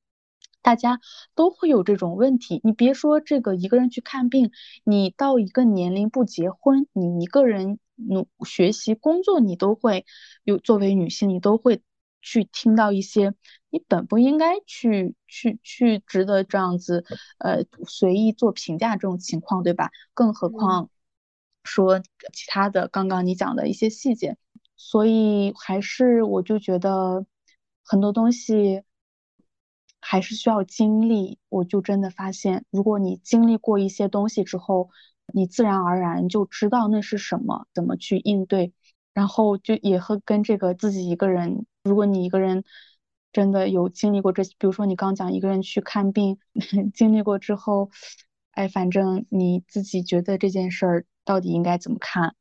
[0.62, 0.98] 大家
[1.34, 4.50] 都会有这种问题，你别说这个一个人去看病，
[4.82, 10.06] 你到一个年龄不结婚，你一个人努学习工作，你都会
[10.42, 11.82] 有作为女性，你都会
[12.22, 13.34] 去听到一些
[13.68, 17.04] 你本不应该去去去值得这样子
[17.36, 19.90] 呃随意做评价这种情况，对吧？
[20.14, 20.88] 更何况
[21.62, 22.00] 说
[22.32, 24.38] 其他的，刚刚你讲的一些细节，
[24.76, 27.26] 所以还是我就觉得
[27.82, 28.82] 很多东西。
[30.06, 34.90] 还是需要经历，我就真的发现，如果你经历过一些东西之后，
[35.32, 38.74] 你自然而然就知道那是什么，怎么去应对，
[39.14, 42.64] 然后就也会跟这个自己一个人，如果你一个人
[43.32, 46.38] 真的有经历过这，比如说你刚讲一个人去看病，
[46.92, 47.90] 经历过之后，
[48.50, 52.36] 哎，反正你自己觉得这件事儿到底应该怎么看，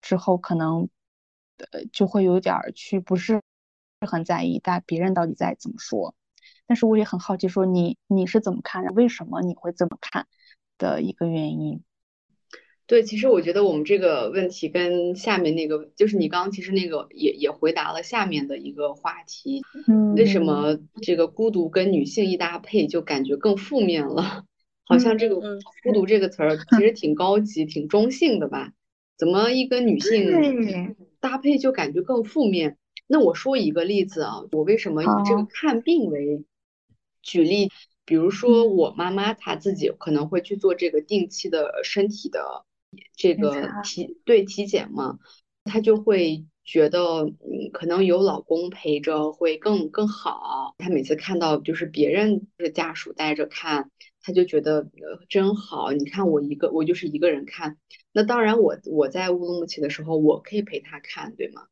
[0.00, 0.88] 之后可能
[1.70, 3.40] 呃就会有点儿去不是
[4.06, 6.14] 很在意，但别人到底在怎么说。
[6.66, 8.84] 但是我也很好奇，说你你是怎么看？
[8.94, 10.26] 为什么你会这么看
[10.76, 11.82] 的一个原因？
[12.86, 19.62] 对，其实我觉得我们这个问题跟下面那个，就是你刚刚其实那个也也回答了下面的一个话题。
[19.86, 24.44] 嗯，为什么这个孤独跟女性一搭配就感觉更负面了？
[24.88, 25.36] 好像这个
[25.82, 28.72] 孤独这个词儿其实挺高级、挺中性的吧？
[29.18, 30.24] 怎么一跟女性
[31.20, 32.78] 搭配就感觉更负面？
[33.06, 36.44] 那我说一个例子啊，我为什么以这个看病为？
[37.20, 37.70] 举例，
[38.04, 42.64] 比如说我妈妈她自己可能会去做这个定期的身体的
[43.16, 45.18] 这个体对体检嘛，
[45.64, 50.74] 她就会觉得，嗯，可能有老公陪着会更更好。
[50.78, 53.90] 她每次看到就是别人的家属带着看，
[54.28, 55.90] 她就觉得呃真好。
[55.92, 57.78] 你看我一个，我就是一个人看。
[58.12, 61.62] 那当然，我我在乌鲁木齐的时候，我可以陪他看，对吗？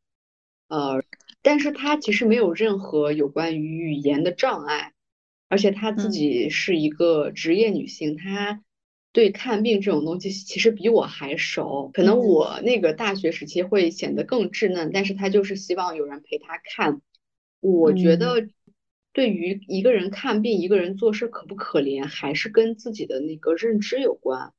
[0.69, 1.05] 呃，
[1.43, 4.95] 但是他其实没有任何有关于语言的障碍，
[5.51, 8.63] 而且他自己是一个职业女性，她。
[9.13, 11.91] 对看病这种东西，其实比我还熟。
[11.95, 17.01] 可能我那个大学时期会显得更稚嫩，但是他就是希望有人陪他看。
[17.61, 18.47] 我觉得，
[19.17, 24.53] 对于一个人看病，一个人做事可不可怜，还是跟自己的那个认知有关。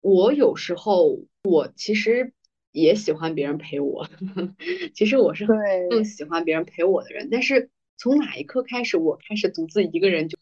[0.00, 2.32] 我有时候，我其实
[2.72, 4.08] 也喜欢别人陪我。
[4.96, 5.46] 其实我是
[5.88, 7.28] 更喜欢别人陪我的人。
[7.30, 10.36] 但是从哪一刻开始，我开始独自一个人就。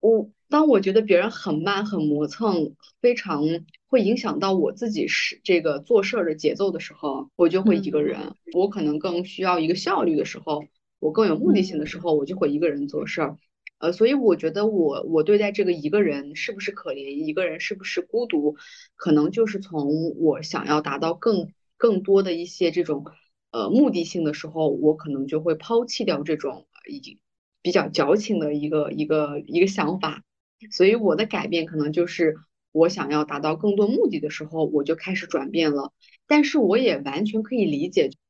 [0.00, 3.42] 我当我觉得别人很慢、很磨蹭，非常
[3.86, 8.34] 会影响到我自己是这个做事儿的节奏的时候，我就会一个人。
[8.52, 10.66] 我可能更需要一个效率的时候，
[11.02, 13.36] 我更有目的性的时候，我就会一个人做事儿。
[13.78, 18.56] 呃，所以我觉得我我对待这个一个人是不是可怜，一个人是不是孤独，
[18.94, 23.04] 可能就是从我想要达到更更多的一些这种
[23.50, 27.18] 呃目的性的时候，我可能就会抛弃掉这种已经。
[27.64, 30.24] 比较矫情的一个一个一个想法，
[30.72, 32.34] 所以我的改变可能就是
[32.72, 35.92] 我想要达到更多目的的时候，我就开始转变了。
[36.26, 38.20] 但是我也完全可以理解，呃，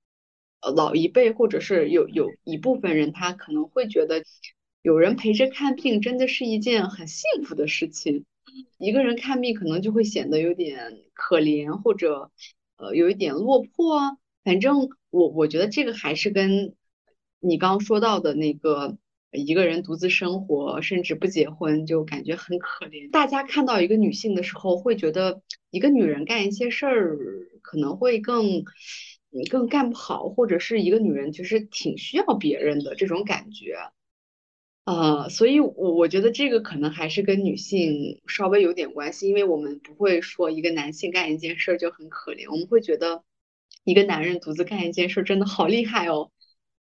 [0.75, 4.23] 老一辈或者是有有一部分人，他可能会觉得
[4.83, 8.25] 有人陪着看病真的是一件很幸福的事情。
[8.79, 12.31] 一个人看病可能就会显得有点可怜，或者
[12.77, 14.17] 呃有一点落魄。
[14.45, 16.75] 反正我我觉得这个还是跟
[17.41, 18.99] 你刚刚说到的那个。
[19.35, 23.11] 一个人独自生活，甚至不结婚，就感觉很可怜。
[23.11, 27.19] 大家看到一个女性的时候，会觉得一个女人干一些事儿
[27.63, 28.63] 可能会更，
[29.33, 33.77] 你更干不好，或者是一个女人其实挺需要别人的这种感觉。
[34.85, 43.25] 呃，所以，我我觉得这个可能还是跟女性稍微有点关系，因为我们不会说一个男性干一件事就很可怜，我们会觉得
[43.85, 46.31] 一个男人独自干一件事真的好厉害哦，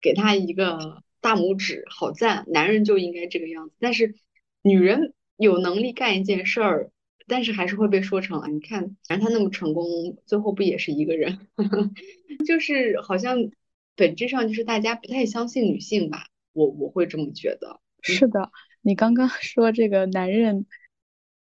[0.01, 1.03] 给他一个。
[1.23, 2.45] 大拇指，好赞！
[2.49, 3.77] 男人就应该这个样子。
[3.79, 4.17] 但是，
[4.61, 6.91] 女人有能力干一件事儿，
[7.27, 9.85] 但是还是会被说成啊，你看，反正他那么成功，
[10.27, 11.39] 最后不也是一个人？
[12.47, 13.37] 就是好像
[13.97, 16.27] 本质上就是大家不太相信女性吧？
[16.53, 17.81] 我我会这么觉得。
[18.03, 20.67] 是的，你刚刚 说这个男人，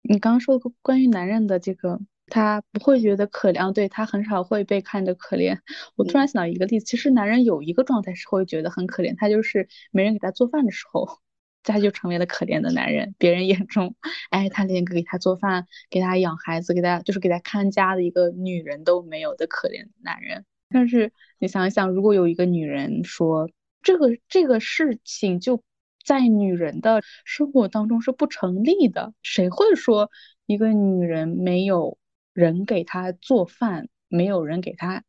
[0.01, 1.99] 你刚刚说关于男人的这个。
[2.27, 5.59] 他不会觉得可怜，对他很少会被看着可怜。
[5.97, 11.19] 我突然想到一个例子，其实男人有一个状态是会觉得很可怜，他就是没人给他做饭的时候，
[11.63, 13.15] 他就成为了可怜的男人。
[13.17, 13.95] 别人眼中，
[14.29, 20.45] 哎，他连个给他做饭、给他养孩子、给他就是给他看家的一个女人都没有的可怜男人。
[20.69, 23.49] 但是你想一想，如果有一个女人说
[23.81, 25.63] 这个这个事情就
[26.05, 30.11] 在女人的生活当中是不成立的，谁会说
[30.45, 31.97] 一个女人没有？
[32.33, 35.03] 人给他做饭，没有人给他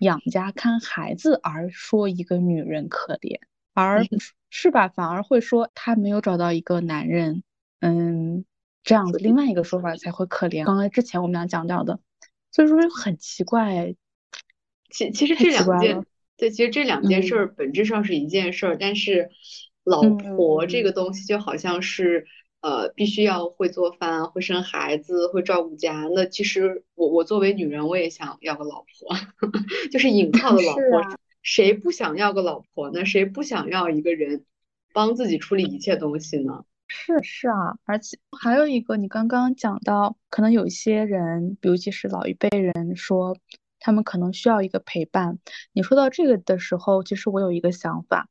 [0.00, 3.40] 养家看孩子，而说一个女人可怜，
[3.84, 4.04] 而
[4.50, 4.88] 是吧？
[4.88, 7.42] 反而会说她没有找到一个男人，
[7.80, 8.44] 嗯，
[8.82, 10.64] 这样子，另外一个说法才会可怜。
[10.64, 12.00] 刚才之前我们俩讲到的，
[12.50, 13.94] 所以说很奇怪。
[14.90, 19.30] 其其实这两件，对，其实这两件事儿本质上是一件事儿，但是
[19.84, 22.26] 老婆这个东西就好像是。
[22.60, 26.08] 呃，必须要会做饭，会生孩子，会照顾家。
[26.12, 29.16] 那其实我我作为女人，我也想要个老婆，
[29.92, 30.82] 就是隐套的老婆。
[31.42, 33.04] 谁不想要个老婆呢？
[33.04, 34.44] 谁不想要一个人
[34.92, 36.64] 帮自己处理一切东西呢？
[36.88, 43.36] 是是啊，而且还有一个，你刚刚讲到，可能有一些人，尤其是老一辈人，说
[43.78, 45.38] 他们可能需要一个陪伴。
[45.72, 48.28] 你说到这个的时候，其实我有一个想法，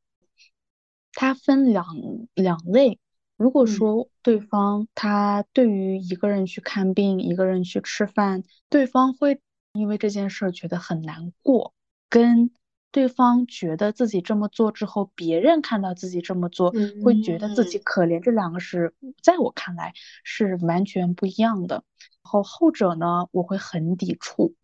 [1.14, 1.86] 它分两
[2.34, 3.00] 两类。
[3.36, 9.40] 如果说对方他对于一个人去看病，一个人去吃饭，对方会
[9.74, 11.76] 因为这件事儿觉得很难过，
[12.10, 12.50] 跟
[12.92, 16.74] 对方觉得自己这么做之后，别人看到自己这么做
[17.04, 21.84] 会觉得自己可怜，这两个是在我看来是完全不一样的。
[22.24, 24.56] 然后后者呢，我会很抵触，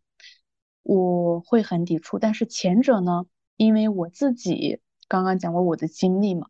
[0.81, 2.19] 我会很抵触。
[2.19, 3.25] 但是前者呢，
[3.57, 6.47] 因为我自己刚刚讲过我的经历嘛。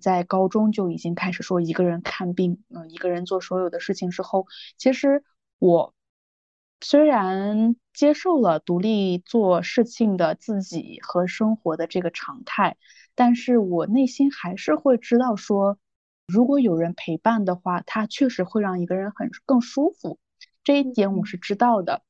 [0.00, 4.46] 在高中就已经开始说一个人看病，嗯，一个人做所有的事情之后，
[4.76, 5.24] 其实
[5.58, 5.94] 我
[6.80, 12.76] 虽然接受了独立做事情的自己和生活的这个常态，
[13.14, 15.78] 但是我内心还是会知道说，
[16.26, 20.18] 如果有人陪伴的话，他确实会让一个人很更舒服，
[20.62, 22.02] 这一点我是知道的。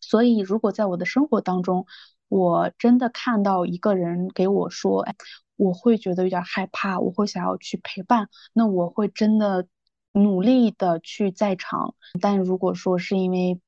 [0.00, 1.86] 所以如果在我的生活当中，
[2.28, 5.14] 我真的看到一个人给我说，哎，
[5.56, 9.66] 我会觉得有点害怕，我会想要去陪伴，那我会真的
[10.12, 11.94] 努力的去在场。
[12.20, 13.60] 但如果说是因为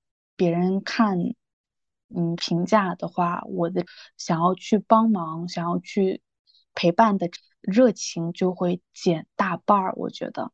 [0.43, 1.19] 别人看，
[2.09, 3.85] 嗯，评价的话，我的
[4.17, 6.21] 想要去帮忙、想要去
[6.75, 7.31] 陪伴的
[7.61, 9.93] 热情就会减大半儿。
[9.95, 10.51] 我觉得，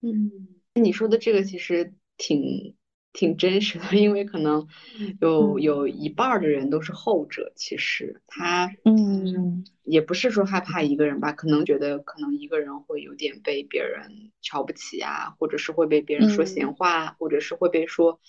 [0.00, 2.74] 嗯，你说的这个其实挺。
[3.18, 4.68] 挺真实的， 因为可能
[5.20, 7.52] 有有一半的人都是后者。
[7.56, 18.20] 其实他嗯，也不是说害怕一个人吧，可能觉得可能一个人会有点被别人瞧不起啊，或者是会被别人说闲话，或者是会被说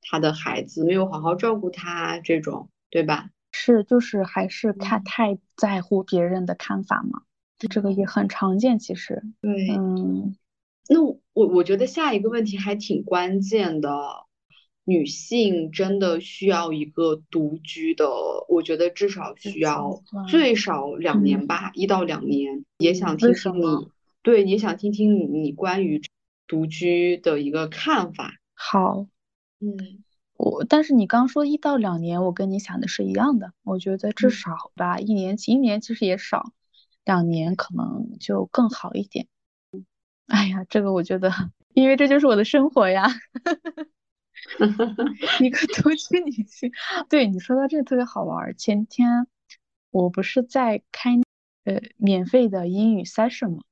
[0.00, 3.30] 他的孩子没有好好照顾他这种，对吧？
[3.52, 7.22] 是，就是还是太太在乎别人的看法嘛，
[7.70, 8.80] 这个也很常见。
[8.80, 10.34] 其实，对，嗯，
[10.88, 14.26] 那我我觉得下一个问题还挺关键的。
[14.84, 18.06] 女性真的需要一个独居的，
[18.48, 22.64] 我觉得至少需要最少两年吧，一到两年。
[22.78, 23.88] 也想听听你，
[24.22, 26.02] 对，也想听听你你关于
[26.48, 28.34] 独居的一个看法。
[28.54, 29.06] 好，
[29.60, 30.02] 嗯，
[30.36, 33.52] 我但是你刚说一到两年，我跟你想的是一样的。
[33.62, 36.52] 我觉得至少吧，一年一年其实也少，
[37.04, 39.28] 两年可能就更好一点。
[40.26, 41.30] 哎呀，这个我觉得，
[41.72, 43.06] 因为这就是我的生活呀。
[45.40, 46.70] 一个 独居女性，
[47.08, 48.56] 对你说到这个特别好玩。
[48.56, 49.26] 前天
[49.90, 51.12] 我不是在开
[51.64, 53.62] 呃免费的英语 session 吗？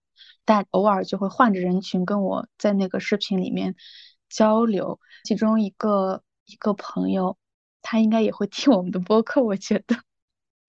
[0.44, 3.74] 但偶尔就会换着人群跟我在那个视频里面
[4.28, 5.00] 交流。
[5.24, 7.36] 其中一个一个朋友，
[7.82, 9.96] 他应该也会听我们的播客，我觉得。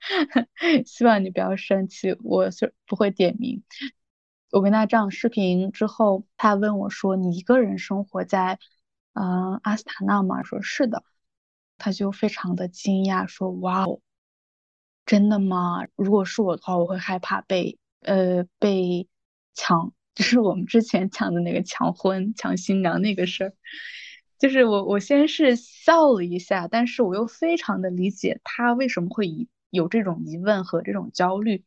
[0.85, 3.63] 希望你不要生气，我是不会点名。
[4.51, 8.57] 我跟他这样视频之后，他问我说：“你一个人生活在？”
[9.14, 11.03] 嗯，阿斯塔纳嘛，说是的，
[11.78, 13.99] 他就非常的惊讶，说哇哦，
[15.05, 15.86] 真的吗？
[15.95, 19.09] 如果是我的话，我会害怕被呃被
[19.53, 23.53] 抢，就是我们之前抢的那个抢婚、抢新娘那个事儿。
[24.39, 31.66] 就是我我先是笑了一下，但是我又非常的理解他为什么会有有这种疑问和这种焦虑。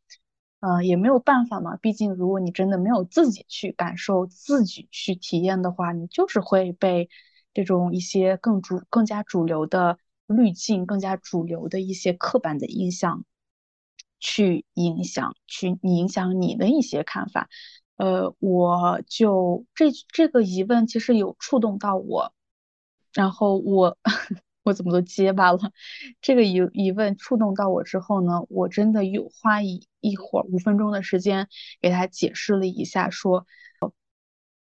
[0.61, 7.11] 嗯，也没有办法嘛，毕竟如果你真的没有自己去感受、自己去体验的话，你就是会被。
[7.55, 13.25] 这种一些更主、更加主流的滤镜，更加主流的一些刻板的印象，
[14.19, 17.49] 去影响、去影响你的一些看法。
[17.97, 22.35] 呃，我就这这个疑问其实有触动到我，
[23.13, 23.97] 然后我
[24.65, 25.59] 我怎么都结巴了。
[26.21, 31.49] 这个疑疑问触动到我之后呢，我真的有花一一会儿五分钟的时间
[31.81, 33.47] 给他解释了一下，说。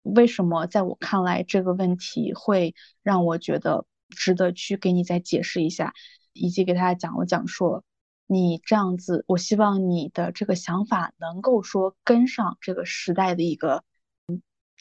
[0.05, 5.93] 为什么在我看来这个问题会让我觉得值得去给你再解释一下，
[6.33, 7.83] 以及给大家讲了讲说，
[8.27, 13.83] 你这样子，我希望你的这个想法能够说跟上这个时代的一个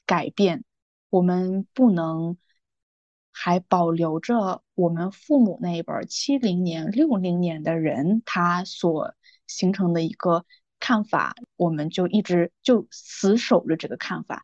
[0.05, 0.63] 改变。
[1.09, 2.37] 我们不能
[3.31, 9.15] 还保留着我们父母那一辈七零年、六零年的人他所
[9.47, 10.45] 形成的一个
[10.79, 14.43] 看法，我们就一直就死守着这个看法。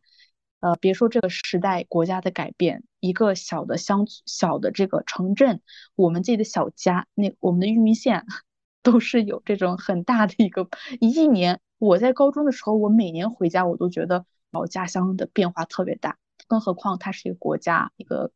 [0.60, 5.62] 呃，别说这个时代国家的改变，一个小的乡小的这个城镇，
[5.94, 8.26] 我们自己的小家，那我们的玉米县，
[8.82, 10.68] 都是有这种很大的一个
[11.00, 11.60] 一年。
[11.78, 18.30] 我在高中的时候，我每年回家，我都觉得老家乡的变化特别大，更何况它是一个国家，一个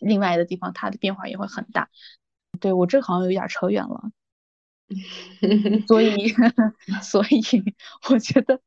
[0.00, 1.90] 另外的地方，它的变化也会很大。
[2.60, 4.12] 对我这好像有点扯远了，
[5.88, 6.28] 所以
[7.02, 7.42] 所以
[8.10, 8.60] 我觉得。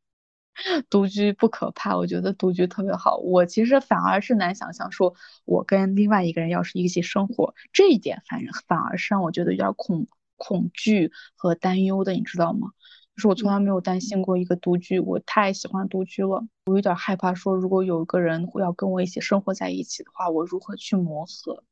[0.89, 3.17] 独居不可怕，我觉得独居特别好。
[3.17, 5.13] 我其实反而是难想象，说
[5.45, 10.07] 我跟另外一个人要是一起生活，这一点反正反而是让我觉得有点恐
[10.37, 12.69] 恐惧和担忧的，你知道吗？
[13.15, 16.45] 就是我从来没有担心过一个独居，我太喜欢独居了。
[16.65, 21.63] 我有点害怕，说如果有一个人会要跟我一起生活在一起的话，我如何去磨合？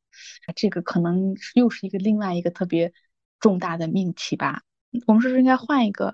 [0.56, 2.92] 这个可能又是一个另外一个特别
[3.40, 4.64] 重大的命题吧。
[5.06, 6.12] 我们是不是应该换一个？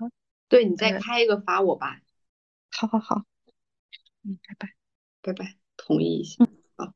[0.48, 1.98] 对你再开一个发我吧。
[2.76, 3.24] 好好好，
[4.24, 4.68] 嗯，拜拜，
[5.22, 6.44] 拜拜，同意一下。
[6.76, 6.92] 好，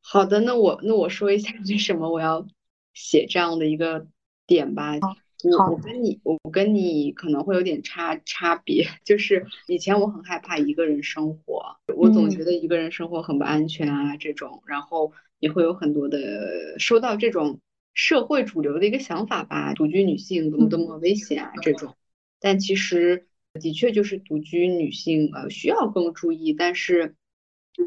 [0.00, 2.44] 好的，那我那我说一下为什么我要
[2.92, 4.08] 写这样的一个
[4.48, 4.94] 点吧。
[5.44, 17.60] 我我跟你我跟你可能会有点差差别， 就是以前我很害怕一个人生活，我总觉得一个人生活很不安全啊这种，然后也会有很多的收到这种
[17.92, 21.94] 社会主流的一个想法吧，独居女性多么多么危险啊这种，
[22.40, 23.28] 但其实。
[23.60, 27.14] 的确，就是独居女性呃需要更注意，但是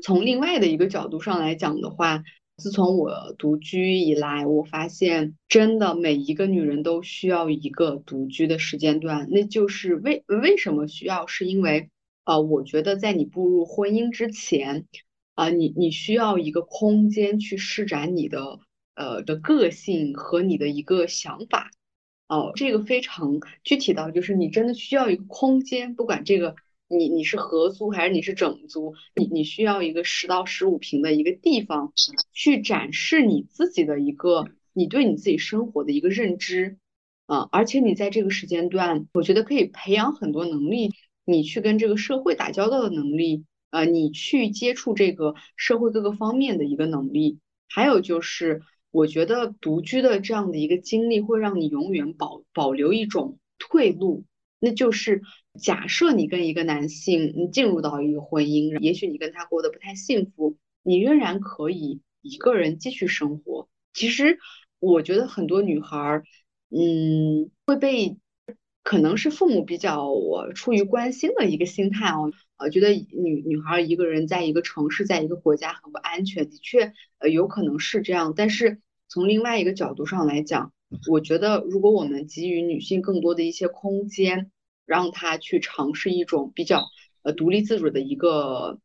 [0.01, 2.23] 从另外的一个角度上来讲的话，
[2.55, 9.27] 自从我独居以来，我发现真的每一个女人都需要一个独居的时间段。
[9.29, 11.27] 那就是为为什么需要？
[11.27, 11.89] 是因为
[12.23, 14.85] 呃，我觉得在你步入婚姻之前，
[15.35, 18.59] 啊，你你需要一个空间去施展你的
[18.95, 21.71] 呃的个性和你的一个想法。
[22.27, 26.55] 哦，这个非常具体到就是你真的需要一个空间，不管这个。
[26.89, 28.95] 你你是合租还是你是整租？
[29.13, 31.91] 你你需要一个十到十五平的一个地方，
[32.31, 36.77] 去展示你自己的一个你对你自己生活的一个认知，
[37.25, 40.93] 啊，而且你在这个时间段，我觉得可以培养很多能力，
[41.25, 48.61] 你去跟这个社会打交道的能力，呃，你去接触这个社会各个方面的一个能力，还有就是
[48.97, 54.25] 我觉得独居的这样的一个经历会让你永远保保留一种退路。
[54.59, 55.21] 那就是
[55.61, 63.69] 假设你跟一个男性，你进入到一个婚姻，也许你跟他过得不太幸福，你仍然可以一个人继续生活。
[63.93, 64.39] 其实
[64.79, 66.23] 我觉得很多女孩儿，
[66.71, 68.17] 嗯，会被
[68.81, 76.49] 可能是父母比较我出于关心的一个心态哦，呃，觉得女女孩一个人在一个城市，在一个国家很不安全。
[76.49, 78.33] 的确，呃，有可能是这样。
[78.35, 80.73] 但是从另外一个角度上来讲，
[81.09, 84.51] 我觉得，如果我们给予女性更多的一些空间，
[84.85, 86.85] 让她去尝试一种比较
[87.23, 88.79] 呃独立自主的一个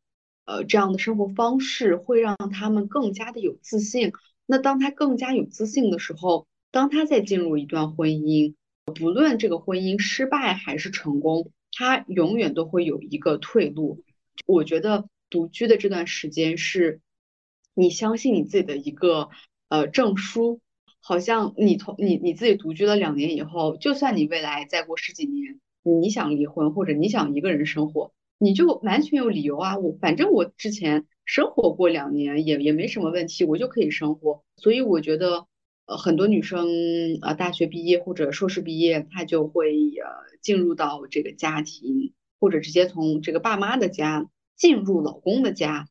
[0.45, 4.11] 呃这样的生活方式，会让她们更加的有自信。
[4.45, 8.55] 那当她更加有自信的时候，当她再进入一段婚姻，
[8.85, 14.03] 不论这个婚姻失败还是成功，她永远都会有一个退路。
[14.45, 16.99] 我觉得独居的这段时间是，
[17.73, 19.29] 你相信你自己的一个
[19.73, 20.61] 呃证书。
[21.05, 29.77] 好像你从你你自己独居了两年以后，就算你未来再过十几年，你想离婚或者你想一个人生活，你就完全有理由啊！
[29.77, 34.43] 我反正我之前生活过两年，也也没什么问题，我就可以生活。
[34.55, 35.45] 所以我觉得，
[35.87, 36.69] 呃，很多女生
[37.21, 45.89] 呃大学毕业或者硕士毕业，她就会呃进入到这个家庭，或者直接从这个爸妈的家进入老公的家。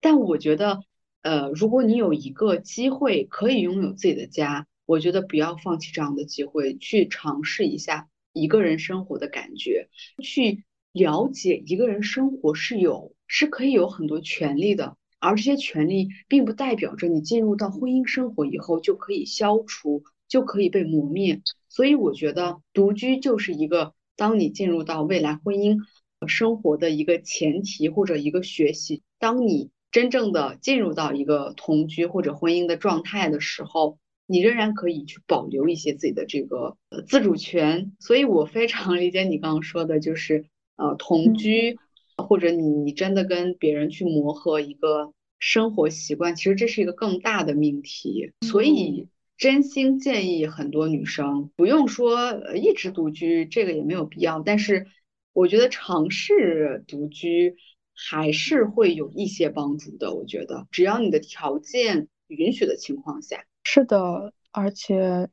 [0.00, 0.80] 但我觉得。
[1.24, 9.88] 呃，如果你有一个机会可以拥有自己的家，我觉得不要放弃这样的机会，去尝试一下一个人生活的感觉，
[10.22, 21.40] 去了解一个人生活是有是可以有很多权利的，而这些权利并不代表着你进入到婚姻生活以后就可以消除，就可以被磨灭。
[21.70, 25.78] 所以我觉得独居就是一个当你进入到未来婚姻
[26.26, 29.70] 生活的一个前提或者一个学习，当你。
[29.94, 36.76] 真正的进入到一个同居或者婚姻的状态的时候，你仍然可以去保留一些自己的这个
[37.06, 37.92] 自主权。
[38.00, 41.78] 所以我非常理解你刚刚说的，就是呃同居
[42.16, 48.32] 或者你你真的跟别人去磨合一个生活习惯，其实这是一个更大的命题。
[48.40, 49.06] 所以
[49.38, 54.40] 真心建议很多女生不用说一直独居，这个也没有必要。
[54.40, 54.88] 但是
[55.32, 57.54] 我觉得尝试独居。
[57.94, 63.46] 还是会有一些帮助的，我觉得，只要你的条件允许的情况下。
[63.62, 65.28] 是的，而且，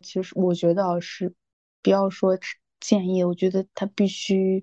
[0.00, 1.34] 其实我觉得是，
[1.82, 2.38] 不要说
[2.80, 4.62] 建议，我觉得他必须，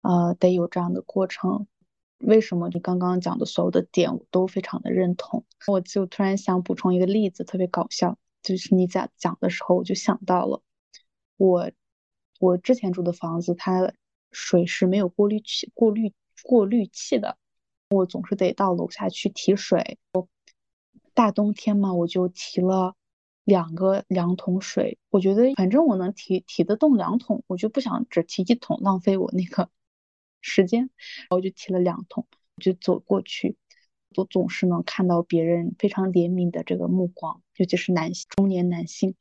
[0.00, 1.66] 呃，得有这样的过程。
[2.18, 5.44] 为什么你刚刚讲的所有的点我都非常的认同？
[5.66, 10.62] 我就突然想补充一个例子，特别搞笑，就是你在讲的时候，我就想到了，
[11.36, 11.70] 我
[12.38, 13.92] 我之前住的房子，它
[14.32, 16.12] 水是没有过滤器过滤。
[16.42, 17.36] 过滤器的，
[17.90, 19.98] 我总是得到楼下去提水。
[20.12, 20.28] 我
[21.14, 22.94] 大冬天嘛，我就提了
[23.44, 24.98] 两个两桶水。
[25.10, 29.70] 我觉得反正我能提提得动两桶，我就不想只提一桶，浪费我那个
[30.40, 30.90] 时间。
[31.30, 32.26] 我就提了两桶，
[32.56, 33.56] 就走过去，
[34.14, 39.14] 都总是能看到别人非常怜悯的这个目光，尤其是男性中年男性。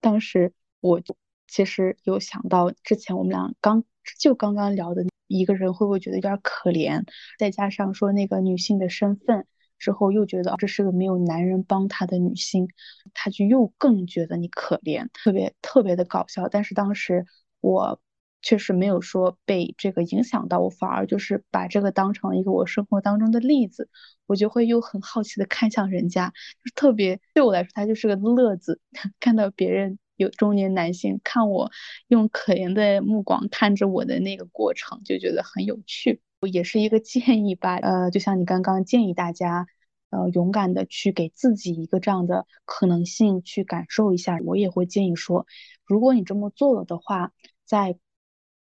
[0.00, 1.02] 当时我
[1.46, 3.82] 其实有想到之前我们俩刚
[4.18, 5.04] 就刚刚聊的。
[5.28, 7.04] 一个人会不会觉得有点可怜？
[7.38, 9.46] 再加上说那个女性的身份
[9.78, 12.68] 之后，又觉得这是个没有男人帮她的女性，
[13.14, 16.48] 她就又更觉得你可怜，特别特别的搞笑。
[16.48, 17.26] 但是当时
[17.60, 18.00] 我
[18.42, 23.88] 确实没有说被这个影响到，我反而就是把这个当成一个我生活当中的例子，
[24.26, 26.32] 我就会又很好奇的看向人家，
[26.64, 28.80] 就特别对我来说，他就是个乐子，
[29.20, 29.98] 看到别人。
[30.18, 31.70] 有中年男性看我
[32.08, 36.20] 用可怜的目光看着我的那个过程，就觉得很有趣。
[36.40, 39.66] 我也是一个建议吧，呃，就像你刚刚建议大家，
[40.10, 44.38] 呃，勇敢的去给自己一个这样的可能性去感受一下。
[44.44, 45.46] 我也会建议说，
[45.86, 47.32] 如果你这么做了的话，
[47.64, 47.98] 在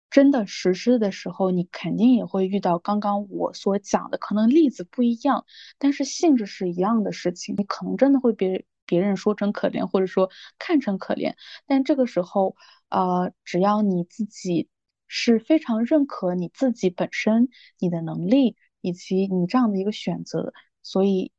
[0.09, 5.45] 真的实施的时候，你肯定也会遇到刚刚我所讲的，可能例子不一样，
[5.77, 11.35] 但是性质是一样的事情，你可能真的会别别人说成可怜，或者说看成可怜。
[11.67, 12.55] 但这个时候，
[12.89, 14.69] 呃，只要你自己
[15.05, 21.31] 是非常认可你自己本身、你的能力以及你这样的一个选择，所以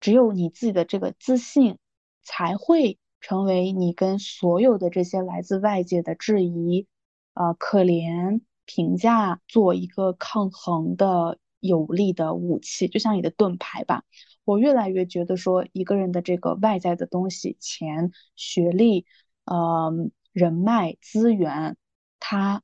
[0.00, 1.78] 只有你自己的这个自信，
[2.22, 6.88] 才会成为你跟所有的这些来自外界的质疑。
[7.34, 14.04] 呃，可怜评价做一个抗衡的有力的武器，就像你的盾牌吧。
[14.44, 19.06] 我越来越觉得说，一个人的这个外在的东西，钱、学历、
[19.44, 19.92] 呃，
[20.32, 21.76] 人脉、资源，
[22.20, 22.62] 他，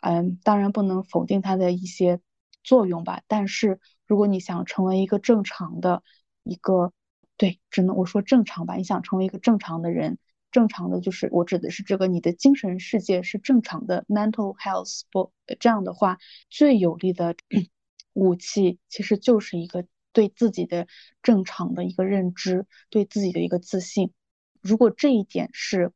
[0.00, 2.20] 嗯，当然不能否定他的一些
[2.62, 3.22] 作用吧。
[3.26, 6.02] 但是，如果你想成为一个正常的
[6.42, 6.92] 一个，
[7.36, 8.74] 对，只能我说正常吧。
[8.76, 10.18] 你想成为一个正常的人。
[10.50, 16.18] 正常的就是我指的是这个，你的精神世界是正常的，mental health 不这样的话，
[16.50, 17.34] 最有力的
[18.12, 20.86] 武器其实就是一个对自己的
[21.22, 24.12] 正常的一个认知，对自己的一个自信。
[24.60, 25.92] 如果这一点是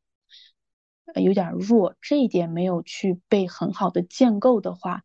[1.15, 5.05] 有点弱，这一点没有去被很好的建构的话，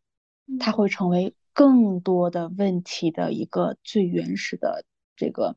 [0.58, 4.84] 它会成为更多的问题的一个最原始的
[5.16, 5.56] 这个。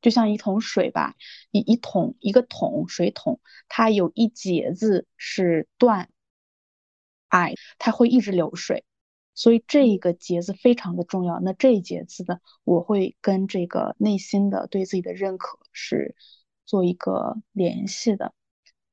[0.00, 1.16] 就像一桶水吧，
[1.50, 6.08] 一一桶一个桶水桶，它有一节子是断，
[7.26, 8.84] 哎，它会一直流水，
[9.38, 11.38] 所以这一个节字非常的重要。
[11.38, 16.16] 那这一节字的，我会跟这个内心的对自己的认可是
[16.66, 18.34] 做一个联系的，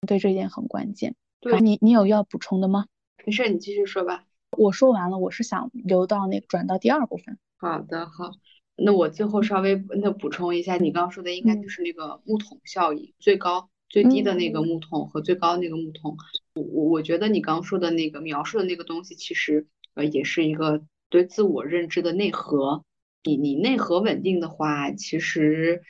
[0.05, 1.15] 对这一点很关键。
[1.39, 2.85] 对，你你有要补充的吗？
[3.25, 4.23] 没事，你继续说吧。
[4.55, 7.39] 我说完了，我是想留到那个转到第二部分。
[7.57, 8.31] 好的，好。
[8.75, 16.15] 那我最后稍微那补充一下，你刚刚说的应该就是那个木桶效应，最高最低的那个木桶和最高那个木桶。
[16.53, 19.65] 我我我觉得你刚刚说的那个描述的那个东西，其实
[19.95, 22.83] 呃也是一个对自我认知的内核。
[23.23, 25.81] 你你内核稳定的话，其实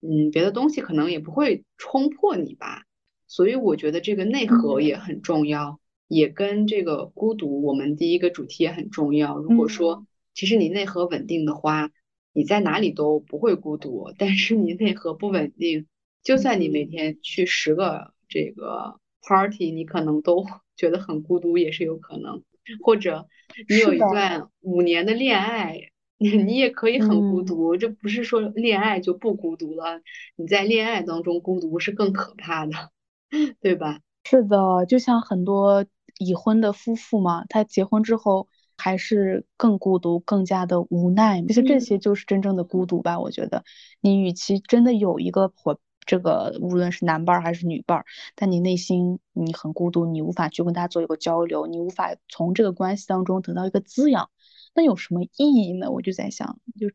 [0.00, 2.82] 嗯别的东西可能也不会冲破你吧。
[3.28, 9.38] 所以我觉得这个内核也很重要，也跟这个孤独我们第一个主题也很重要。
[9.38, 11.90] 如果说其实你内核稳定的话，
[12.32, 15.86] 你在哪里都不会孤独，但是你内核不稳定，
[16.22, 20.44] 就算你每天去十个这个 party，你可能都
[20.76, 22.42] 觉得很孤独，也是有可能。
[22.82, 23.28] 或者
[23.68, 25.78] 你有一段五年的恋爱，
[26.18, 27.76] 你也可以很孤独。
[27.76, 30.00] 这不是说恋爱就不孤独了，
[30.36, 32.72] 你在恋爱当中孤独是更可怕的，
[33.60, 34.00] 对吧？
[34.24, 35.84] 是的，就像很多
[36.18, 38.48] 已婚的夫妇嘛，他结婚之后。
[38.76, 41.40] 还是更孤独，更加的无奈。
[41.42, 43.20] 其实这些就是真正的孤独吧。
[43.20, 43.62] 我觉得，
[44.00, 54.30] 你与其真的有一个伙，这个无论是男伴还是女伴，但你内心你很孤独，你无法去跟他做一个交流，你无法从这个关系当中得到一个滋养，
[54.74, 55.90] 那有什么意义呢？
[55.90, 56.88] 我就在想，就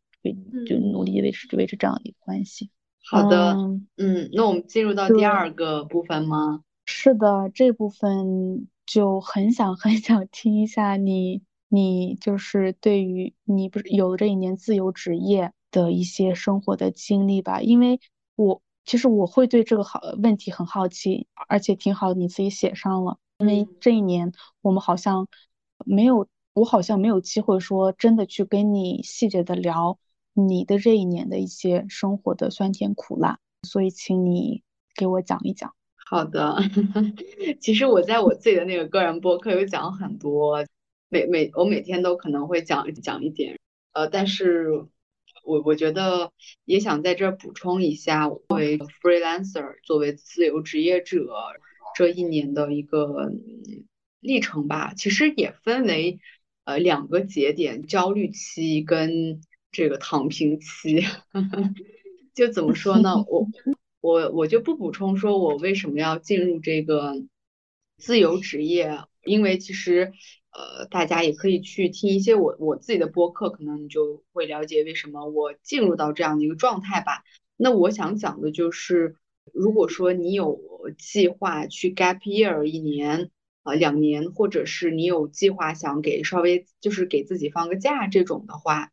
[0.66, 2.70] 就努力维持维持这样的一个关系。
[3.04, 3.54] 好的，
[3.98, 6.64] 嗯，那我们进入到第二个部分吗？
[6.86, 11.42] 是的，这部分就很想很想听一下你。
[11.72, 17.62] 你就是对于你不是有了这一年自由职业的一些生活的经历吧？
[17.62, 18.00] 因为
[18.36, 23.20] 我其实我会对这个好问题很好奇，而且挺好，你自己写上了。
[23.38, 24.32] 因为这一年
[24.62, 25.28] 我们好像
[25.86, 30.00] 没有，我好像没有机会说真的去跟你细节的聊
[30.34, 34.64] 你的这一年的一些生活的酸甜苦辣，所以请你
[34.96, 35.72] 给我讲一讲。
[36.10, 36.58] 好的，
[37.62, 40.66] 其实我在我自己的那个个人博客有讲很多。
[41.10, 43.60] 每每我每天都可能会讲讲一点，
[43.94, 44.84] 呃，但是
[45.50, 46.32] 我我觉得
[46.64, 51.28] 也想在这儿补充一下，作为 freelancer，作为自由职业者
[51.96, 53.32] 这一年的一个
[54.20, 56.20] 历程吧，其实也分为
[56.66, 59.42] 呃两个节点，焦虑期跟
[59.72, 61.04] 这个躺平期。
[62.36, 63.16] 就怎么说呢？
[63.28, 63.48] 我
[64.02, 67.16] 我我就不补充说我为什么要进入这个
[67.98, 70.12] 自由职业，因为其实。
[70.52, 77.24] 呃，大家也可以去听一些我我自己的播客，可能你就会了解为什么我进入到这样的一个状态吧。
[77.56, 79.16] 那我想讲的就是，
[79.54, 80.60] 如果说你有
[80.98, 83.30] 计划去 gap year 一年
[83.62, 88.92] 啊两年，或者是你有计划想给稍微就是给自己放个假这种的话，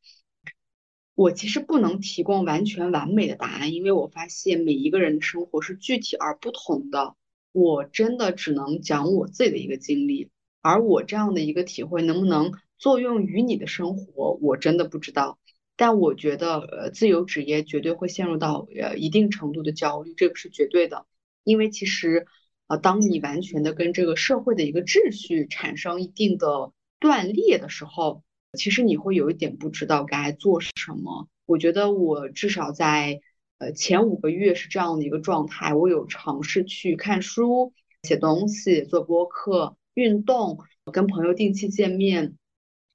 [1.15, 7.17] 我其实不能提供完全完美的答案，因为我发现每一个人的生活是具体而不同的，
[7.57, 10.31] 我真的只能讲我自己的一个经历。
[10.61, 15.39] 而我这样的一个体会能不能作用于你的生活，我真的不知道。
[15.75, 21.07] 但我觉得，呃，自由职业绝对会陷入到呃一定程度的焦虑，这个是绝对的。
[21.45, 22.27] 因为其实
[22.67, 28.23] 呃，当你完全的跟这个社会的一个秩序产生一定的断裂的时候，
[28.59, 31.27] 其实你会有一点不知道该做什么。
[31.47, 33.21] 我觉得我至少在
[33.59, 40.59] 呃前五个月是这样的一个状态，我有尝试去看书、写东西、做播客、运动、
[40.93, 42.37] 跟朋友定期见面，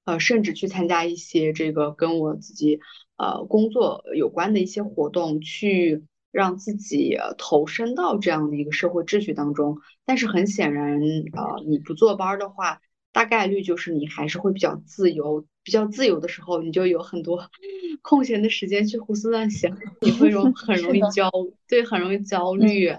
[0.06, 2.80] 呃，甚至去参加一些这个跟我自己
[3.18, 6.04] 呃工作有关的一些活动，去。
[6.34, 10.98] 让自己投身到这样的一个社会秩序当中，但是很显然，
[11.34, 12.80] 呃，你不坐班的话，
[13.12, 15.46] 大概率就是你还是会比较自由。
[15.64, 17.48] 比较自由的时候，你就有很多
[18.02, 21.30] 空闲的时间去胡思乱想， 你会容很容易焦，
[21.68, 22.96] 对，很容易焦虑。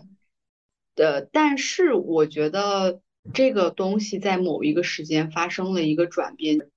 [0.95, 3.01] 的，但是我觉得
[3.35, 6.69] 这个东西在某一个时间发生了一个转变。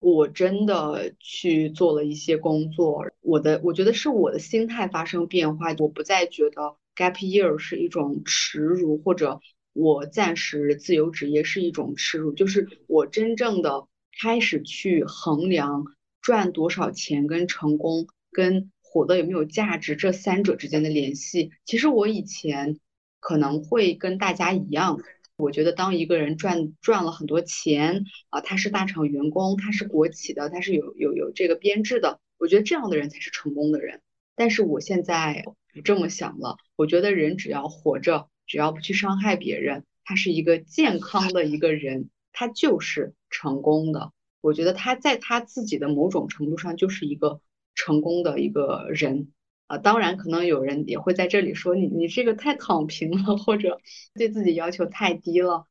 [0.00, 9.40] 我真的去做了一些工作，我的我觉得是我的心态发生变化，我不再觉得 gap year 是一种耻辱，或者
[9.80, 13.86] 我暂时自由职业是一种耻辱，就是我真正的
[14.20, 15.84] 开始去衡量
[16.20, 21.52] 赚多少钱跟成功跟活得有没有价值这三者之间的联系。
[21.64, 22.80] 其实我以前
[23.20, 24.98] 可能会跟大家一样。
[25.36, 34.00] 我觉得，当一个人赚赚了很多钱啊，他是大厂员工，他是国企的，他是有有有这个编制的，我觉得这样的人才是成功的人。
[34.34, 44.12] 但是我现在不这么想了，我觉得人只要活着，只要不去伤害别人，他是一个健康的一个人，他就是成功的。
[44.40, 47.40] 我觉得他在他自己的某种程度上就是一个
[47.76, 49.30] 成功的一个人。
[49.66, 53.82] 啊，当然，可能有人也会在这里说你，你这个太躺平了，或者
[54.14, 55.66] 对自己要求太低了。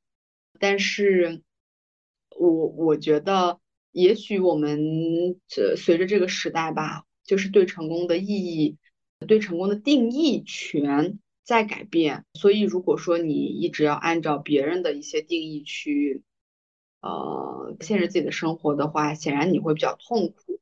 [0.59, 1.41] 但是，
[2.37, 3.59] 我我觉得，
[3.91, 8.77] 也许我们这随着这个时代吧，就是对成功的意义、
[9.27, 11.17] 对成功的定义权
[11.47, 12.25] 在改变。
[12.35, 16.21] 所以，如果说你一直要按照别人的一些定义去，
[17.01, 20.59] 呃，限制自己的生活的话，显然你会比较痛苦。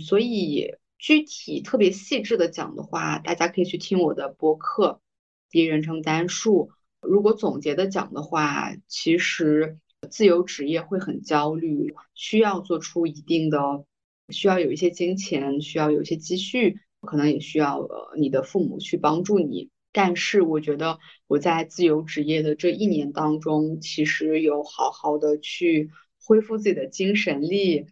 [0.00, 0.76] 所以。
[1.04, 5.00] 具体特别细致的讲的话，大家可以去听我的播客
[5.50, 6.70] 《第一人称单数》。
[7.08, 13.84] 如果总结的讲的话，其实自由职业会很焦虑，需要做出一定的，
[14.28, 19.70] 需要有一些金钱，需要有一些积蓄，可能也需要呃你的父母去帮助你。
[19.92, 25.90] 但是我觉得我在自由职业的这一年当中，其实有好好的去
[26.24, 27.86] 恢复自己的精神力。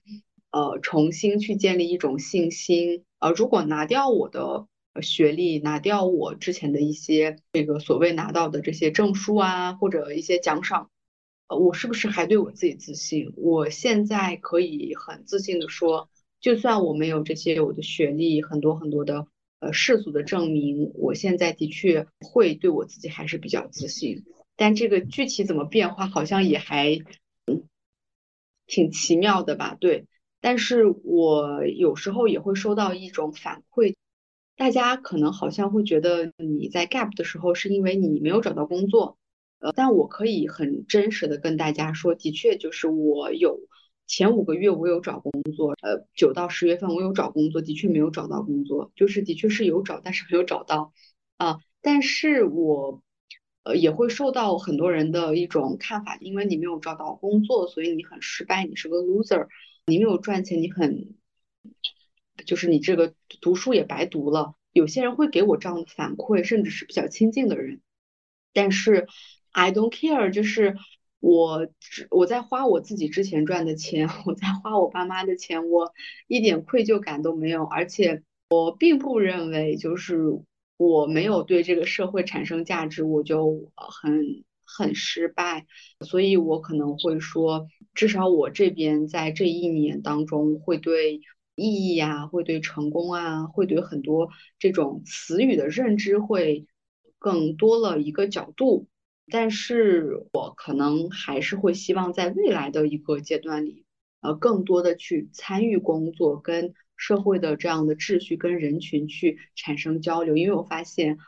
[0.53, 3.05] 呃，重新去建立一种信心。
[3.20, 4.66] 呃，如果拿掉我的
[5.01, 10.90] 学历，拿掉我之前的一些这个所谓拿到的这些证书啊，或者一些奖赏，
[11.46, 13.32] 呃，我是不是还对我自己自信？
[13.36, 19.28] 我现在可以很自信的说，就算我没有这些我的学历，很多很多的
[19.61, 24.24] 呃世俗的证明，我现在的确会对我自己还是比较自信。
[24.56, 26.98] 但这个具体怎么变化，好像也还
[27.46, 27.62] 嗯
[28.66, 29.76] 挺奇妙的吧？
[29.78, 30.06] 对。
[30.42, 33.94] 但是我有时候也会收到一种反馈，
[34.56, 39.18] 大家可能好像会觉得你在 gap 的时候是因为你没有找到工作，
[39.58, 43.61] 呃，但我可以很真实的跟大家说，的确就是我有
[44.11, 50.92] 前五个月我有找工作，呃，九到十月份我有找工作，的确没有找到工作，就是的确是有找，但是没有找到
[51.36, 51.58] 啊。
[51.80, 53.04] 但是我
[53.62, 59.46] 呃也会受到很多人的一种看法，因为你没有找到工作，所以你很失败，你是个 loser。
[59.86, 61.14] 你没有赚钱，你很，
[62.44, 64.56] 就是你这个读书也白读了。
[64.72, 67.80] 有些人会给我这样的反馈，甚至是比较亲近的人。
[68.52, 69.06] 但是
[69.52, 70.76] I don't care，就是
[71.20, 71.68] 我
[72.10, 75.92] 我在花我自己之前赚的钱， 我在花我爸妈的钱，我
[76.26, 77.64] 一点愧疚感都没有。
[77.64, 80.18] 而且我并不认为，就是
[80.76, 84.44] 我没有对这个社会产生价值，我就很。
[84.72, 85.66] 很失败，
[86.06, 91.22] 所以我可能会说，至少我这边在这一年当中，会对
[91.56, 96.68] 意义啊，会对成功啊，会对很多这种词语的认知会
[97.18, 98.86] 更多了一个角度。
[99.31, 103.85] 但是我可能还是会希望在未来的一个阶段里，
[104.20, 111.18] 呃，更多的去参与工作，跟社会的这样的秩序跟人群去产生交流，因为我发现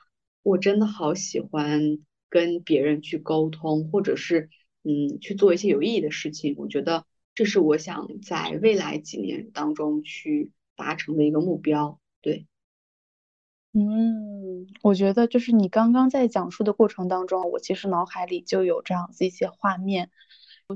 [0.42, 1.98] 我真的好喜欢。
[2.32, 4.48] 跟别人去沟通，或者是
[4.84, 12.00] 嗯去做一些有意义的事情，我觉得这是我想在未来几年当中去达成的一个目标。
[12.22, 12.46] 对，
[13.74, 20.10] 嗯，我觉得就是你刚刚在讲述的过程当中，我其实脑海里就有这样子一些画面。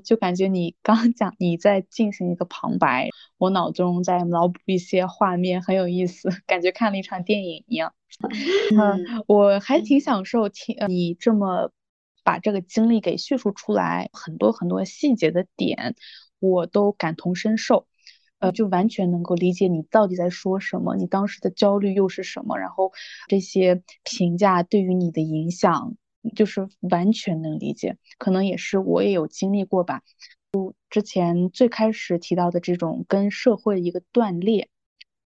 [0.04, 7.94] 就感觉你刚讲你在进行一个旁白，我脑中在脑补一些画面，很有意思，感觉看了一场电影一样。
[8.78, 11.70] 嗯，我还挺享受听你这么
[12.24, 15.94] 把这个经历给叙述出来，很多很多细节的点，
[16.40, 17.86] 我都感同身受，
[18.46, 22.92] 呃，就完全能够理解你到底在说什么，你当时的焦虑又是什么，然后
[23.28, 25.96] 这些评价对于你的影响，
[26.34, 30.02] 就是完全能理解，可能也是我也有经历过吧。
[30.52, 34.68] 就之前最开始提到的这种跟社会一个断裂。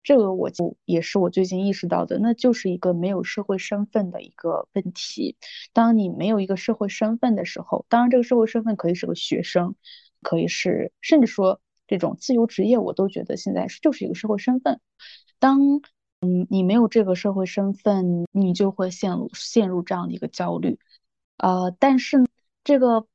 [0.04, 5.36] 这个我就也是我最近意识到的，那就是一个没有社会身份的一个问题。
[5.74, 9.74] 当你没有一个社会身份的时候，当然这个社会身份可以是个学生，
[10.22, 14.80] 可以是甚至说这种自由职业，我都觉得现在是就是一个社会身份。
[15.40, 15.80] 当
[16.20, 20.78] 嗯你没有这个社会身份，你就会陷入陷入这样的一个焦虑。
[21.36, 22.24] 呃，但是
[22.62, 23.06] 这个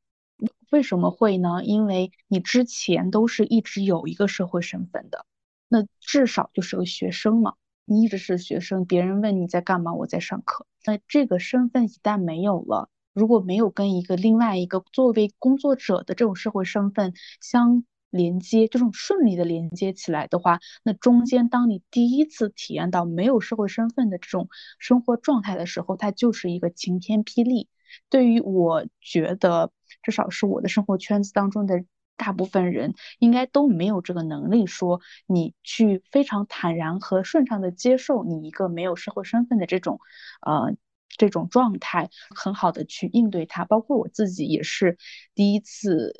[0.72, 1.64] 为什么会呢？
[1.64, 5.26] 因为你之前都是一直有一个社会身份的。
[5.68, 7.56] 那至少就是个学生嘛，
[7.86, 10.66] 你一直是学生，别人问你在干嘛，我在上课。
[10.86, 17.84] 那这个身份一旦没有了，如果没有跟一个另外一个作为工作者的这种社会身份相
[18.14, 24.48] 连接，这种顺利的连接起来的话，那中间当你第一次体验到没有社会身份的这种
[24.80, 27.68] 生活状态的时候，它就是一个晴天霹雳。
[28.10, 31.84] 对于我觉得，至少是我的生活圈子当中的。
[32.16, 40.00] 大部分人应该都没有这个能力，说你去非常坦然和顺畅的接受你一个没有社会身份的这种，
[40.46, 40.76] 呃，
[41.18, 43.66] 这种状态，很好的去应对它。
[43.66, 44.98] 包括我自己也是
[45.34, 46.14] 第一次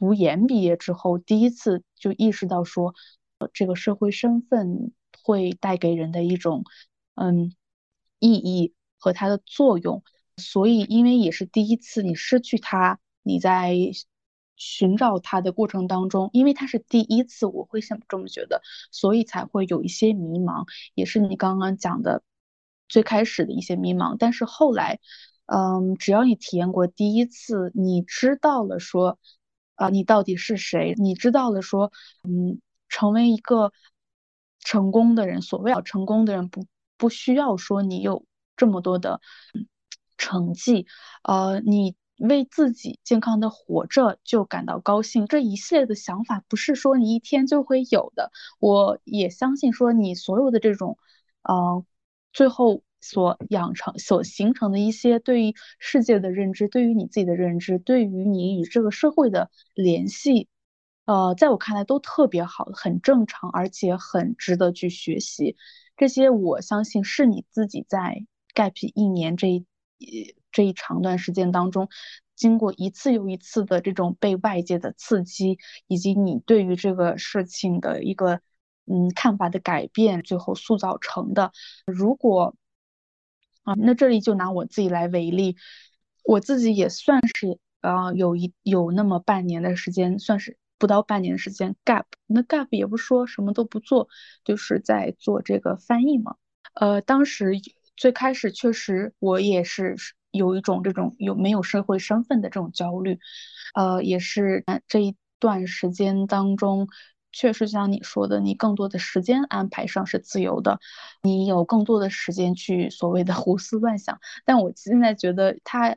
[0.00, 2.94] 读研毕业之后，第一次就意识到说，
[3.52, 4.92] 这个社会身份
[5.22, 6.64] 会带给人的一种，
[7.14, 7.54] 嗯，
[8.18, 10.02] 意义和它的作用。
[10.36, 13.76] 所以，因为也是第一次你失去它，你在。
[14.62, 22.22] 寻找它的过程当中，因为它是第一次，我会想这么觉得，所以才会有一些迷茫，也是你刚刚讲的
[22.86, 24.16] 最开始的一些迷茫。
[24.18, 25.00] 但是后来，
[25.46, 29.18] 嗯，只要你体验过第一次，你知道了说，
[29.80, 30.94] 啊，你到底是谁？
[30.98, 31.90] 你知道了说，
[32.22, 33.72] 嗯，成为一个
[34.60, 36.66] 成功的人，所谓要成功的人，不
[36.96, 38.24] 不需要说你有
[38.56, 39.20] 这么多的
[40.16, 40.86] 成绩，
[41.22, 41.96] 呃，你。
[42.20, 48.30] 为自己健康的活着就感到高兴，这一系列的想法不是说你一天就会有的。
[48.58, 50.98] 我也相信说你所有的这种，
[51.44, 51.82] 呃，
[52.34, 60.48] 最后所养成、所形成的一些对于世界的认知，对于你自己的认知，对于你与这个社会的联系，
[61.04, 65.56] 呃，在我看来都特别好，很正常，而且很值得去学习。
[65.96, 68.24] 这些我相信是你自己在
[68.54, 69.66] gap 一年这一。
[70.52, 71.88] 这一长段时间当中，
[72.34, 78.40] 经过一次又一次的这种被外界的刺激，以及你对于这个事情的一个
[78.86, 81.52] 嗯看法的改变，最后塑造成的。
[81.86, 82.56] 如果
[83.62, 85.56] 啊，那这里就拿我自己来为例，
[86.24, 92.04] 我自己也算是啊有一有那么半年的时间，算是不到半年的时间 gap。
[92.26, 94.08] 那 gap 也不说什么都不做，
[94.44, 96.36] 就是在做这个翻译嘛。
[96.74, 97.52] 呃，当时
[97.96, 99.96] 最开始确实我也是。
[100.32, 103.18] 有一种这种有没有社会身份的这种焦虑，
[103.74, 106.86] 呃，也是这一段时间当中，
[107.32, 110.80] 确实像你说的，你更多的时间安排上是自由的，
[111.22, 114.20] 你有更多的时间去所谓的 胡思乱想。
[114.44, 115.96] 但我现在觉得它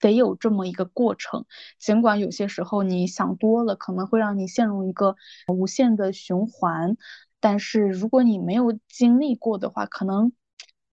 [0.00, 1.46] 得有这么一个过程，
[1.78, 5.16] 尽管有些时候你想多了，可能会让你陷入一个
[5.48, 6.96] 无限的循环，
[7.40, 10.32] 但是如果你没有经历过的话，可能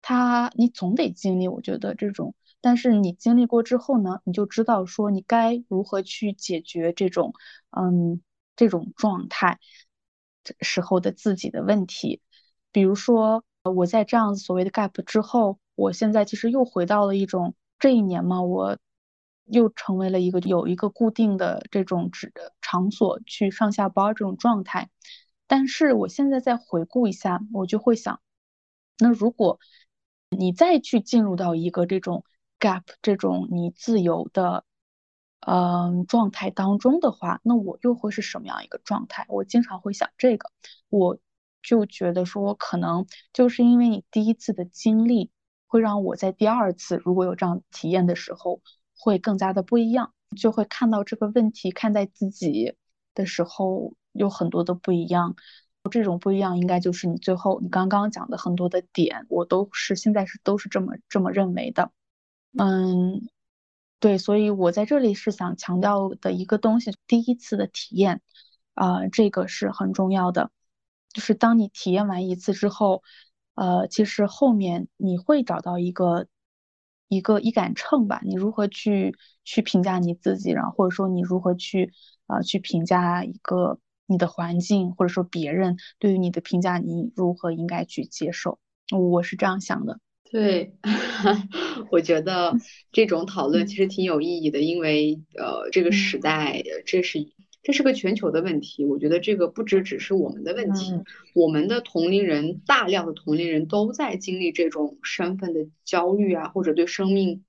[0.02, 1.48] 它你总得经历。
[1.48, 2.36] 我觉得这种。
[2.64, 7.34] 但是你经历过之后呢，你就知道说你该如何去解决这种，
[7.72, 8.22] 嗯，
[8.56, 9.60] 这种状态
[10.60, 12.22] 时候的自己的问题。
[12.72, 18.78] 比如说，我在这样所谓的 gap 之后，我现在其实又回到了一种这一年嘛，我
[19.46, 24.90] 又成为了一个有一个固定的这种指的场所去上下班这种状态。
[25.48, 28.22] 但是我现在再回顾一下，我就会想，
[29.00, 29.60] 那如果
[30.30, 32.24] 你再去进入到一个这种。
[32.62, 34.64] gap 这种你自由的，
[35.42, 39.26] 嗯状态当中的话，那我又会是什么样一个状态？
[39.30, 40.52] 我经常会想这个，
[40.90, 41.18] 我
[41.62, 45.32] 就觉得说，可能就是因为你第一次的经历，
[45.68, 48.62] 会让我在第二次如果有这样体验的时候，
[48.98, 52.76] 会更加的不一样，就会看到这个问题，看待自己
[53.14, 55.36] 的时候有很多的不一样。
[55.90, 61.92] 这种不一样，应该就是你最后你刚刚讲的很多的点，我都是现在是都是这么这么认为的。
[62.56, 63.28] 嗯，
[64.02, 68.22] 对，所以我在这里是想强调的一个东西，第一次的体验，
[68.74, 70.50] 啊，这个是很重要的。
[71.14, 73.04] 就是当你体验完一次之后，
[73.54, 76.26] 呃，其实后面你会找到一个
[77.10, 81.94] 一个一杆秤吧，你如何去去评价你自己，然后或者说你如何去
[82.26, 88.58] 啊去评价一个你的环境，或者说别人对于你的评价，你如何应该去接受？
[88.90, 90.00] 我是这样想的。
[90.32, 90.74] 对，
[91.92, 92.56] 我觉得
[92.94, 97.20] 这种讨论其实挺有意义的，因为呃，这个时代，这是
[97.62, 98.86] 这是个全球的问题。
[98.86, 100.94] 我觉得这个不只只是我们的问题，
[101.36, 107.44] 我们的同龄人，大量的同龄人都在经历这种身份的焦虑啊，或者对生命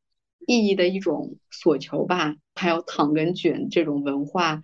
[0.46, 2.36] 意义的一种索求吧。
[2.54, 4.60] 还有躺跟卷这种文化，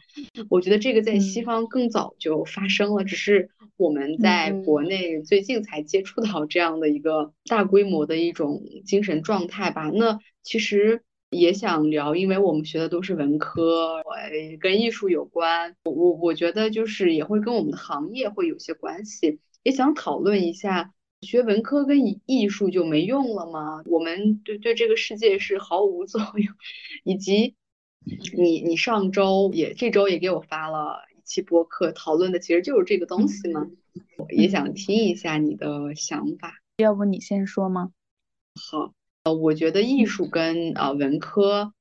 [0.50, 3.48] 我觉得这个在西方更早就发生了，只是
[3.78, 9.88] 我们在国内最近才接触到这样的一个大规模的一种精神状态吧。
[9.88, 14.02] 那其实也想聊，因为我们学的都是文科，
[14.60, 20.92] 跟艺术有关，我我我觉得就是也会跟我们的行业会有些关系，也想讨论一下，
[21.22, 23.82] 学文科跟艺术就没用了吗？
[23.86, 26.54] 我们对对这个世界是毫无 作用，
[27.04, 27.54] 以及。
[28.34, 33.66] 你你上周也这周也给我发了一期播客，讨论的其实就是这个东西嘛，
[34.16, 36.54] 我也想听一下你的想法。
[36.78, 37.90] 要不你先说吗？
[38.54, 38.94] 好，
[39.24, 41.74] 呃，我觉得艺术跟呃文科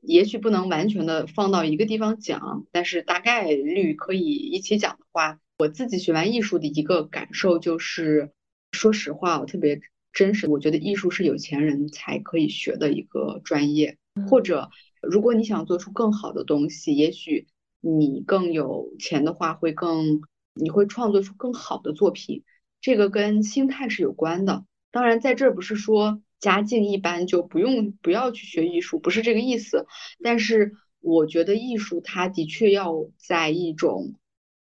[0.00, 8.32] 也许不能完全的放到一个地方讲，但是大概率可以一起讲的话，我自己学完艺术的一个感受就是，
[8.72, 9.80] 说实话，我特别
[10.12, 13.96] 真实，我觉得艺术是有钱人才可以学的一个专业，
[14.28, 14.70] 或者。
[15.04, 17.48] 如果你想做出更好的东西，也许
[17.80, 20.20] 你更有钱的话，会更
[20.54, 22.44] 你会创作出更好的作品。
[22.80, 24.64] 这个跟心态是有关的。
[24.92, 29.86] 当然，在这儿不是说家境一般就不用不要去学艺术，不是这个意思。
[30.22, 34.14] 但是我觉得艺术它的确要在一种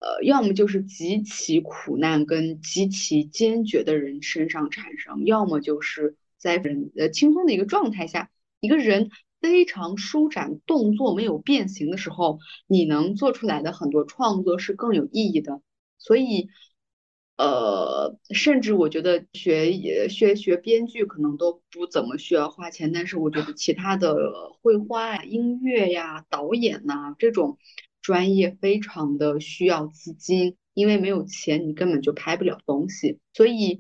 [0.01, 8.31] 呃，要么就是极其苦难跟极其坚决的人身上产生，要么就是在人呃轻松的一个状态下，
[8.61, 9.11] 一个人。
[9.43, 15.63] 非常舒展，动作没有变形的时候，你能做出来的很多创作是更有意义的。
[15.97, 16.51] 所以，
[17.39, 24.15] 呃，甚至我觉得学学学编剧可能都不怎么需要花钱，但是我觉得其他的
[24.61, 27.57] 绘画呀、音乐呀、导演呐这种
[28.11, 33.19] 专业非常的需要资金，因为没有钱你根本就拍不了东西。
[33.33, 33.79] 所以。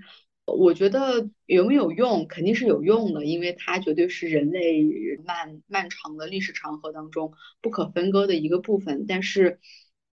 [0.53, 4.83] 我觉得有没有用，肯定是有用的，因为它绝对是人类
[5.25, 9.05] 漫漫长的历史长河当中不可分割的一个部分。
[9.07, 9.61] 但是，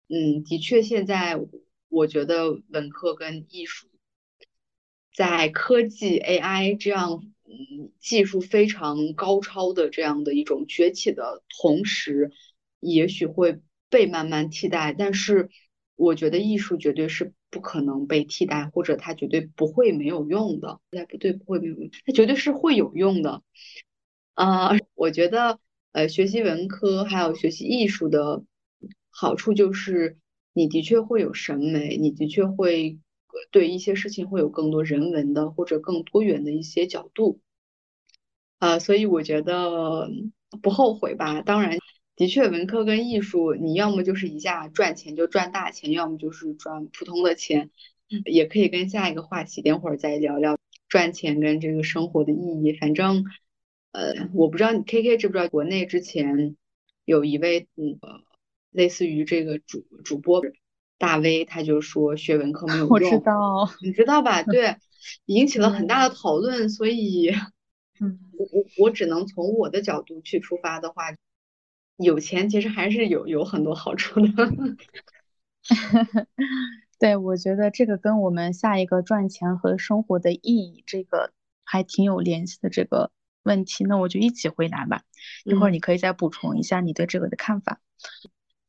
[0.10, 1.40] 嗯，的确，现在
[1.88, 3.88] 我觉得文科跟艺术
[5.16, 12.34] 在科技 AI 这样嗯技术非常高超的这样的一种崛起的同时，
[12.82, 14.94] 也许会被慢慢替代。
[14.98, 15.50] 但是，
[15.96, 17.34] 我觉得艺术绝对是。
[17.52, 20.82] 不可能被替代，或者它绝对不会没有用的。
[20.92, 23.44] 哎，不对，不会没有用，它绝对是会有用的。
[24.34, 25.58] 啊，我觉得，
[25.94, 28.44] 呃，学习文科还有学习艺术的
[29.10, 30.18] 好处就是，
[30.52, 33.00] 你的确会有审美，你的确会
[33.52, 37.40] 对一些事情会有更多人文的或者更多元的一些角度。
[38.60, 40.10] 啊，所以我觉得
[40.62, 41.42] 不后悔吧。
[41.42, 41.78] 当然。
[42.16, 47.70] 的确，文科跟艺术，你要么就是一下赚钱就赚大钱，要么就是赚普通的钱。
[48.24, 52.72] 也可以跟下一个话题，等会儿再聊聊赚钱跟这个生活的意义。
[52.72, 53.26] 反正，
[53.92, 56.56] 呃，我不知道你 K K 知不知道，国内之前
[57.04, 58.00] 有一位嗯，
[58.70, 60.44] 类似于这个主主播
[61.00, 62.90] 大 V，他就说学文科没有用。
[62.94, 64.44] 我知道，你知道吧？
[64.46, 64.76] 对，
[65.26, 66.70] 引起了很大的讨论。
[66.70, 67.32] 所以，
[68.00, 71.06] 嗯，我我我只能从我的角度去出发的话。
[71.98, 74.52] 有钱其实还是有有很多好处的，
[77.00, 81.32] 对，我觉得这个跟我们下一个赚钱和生活的意义这个
[81.64, 83.12] 还挺有联系的这个
[83.44, 85.04] 问题，那我就一起回答吧。
[85.44, 87.80] 一会儿你可以再补充一下你对这个的看法，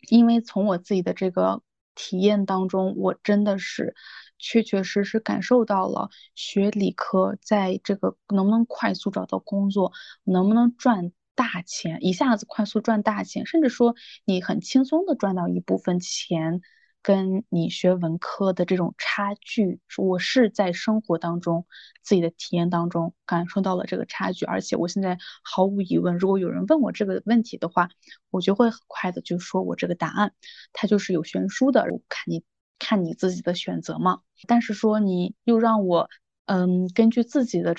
[0.08, 1.62] 因为从我自己的这个
[1.94, 3.94] 体验当中，我真的是
[4.38, 9.92] 确确实实感受到了学理科在这个能不能快速找到工作，
[10.24, 11.12] 能不能赚。
[11.36, 16.62] 大钱一下子快速赚大钱，甚至说你很轻松的赚到一部分钱，
[17.02, 21.66] 跟你学文科的这种差距，我是在生活当中
[22.02, 27.90] 自己的体验当中感受到了这个差距，而且我现在毫无疑问，如果有人问我这个问题的话，
[28.30, 30.32] 我就会很快的就说我这个答案，
[30.72, 32.42] 它就是有悬殊的，看你
[32.78, 34.20] 看你自己的选择嘛。
[34.48, 36.08] 但是说你又让我
[36.46, 37.76] 嗯根据自己的。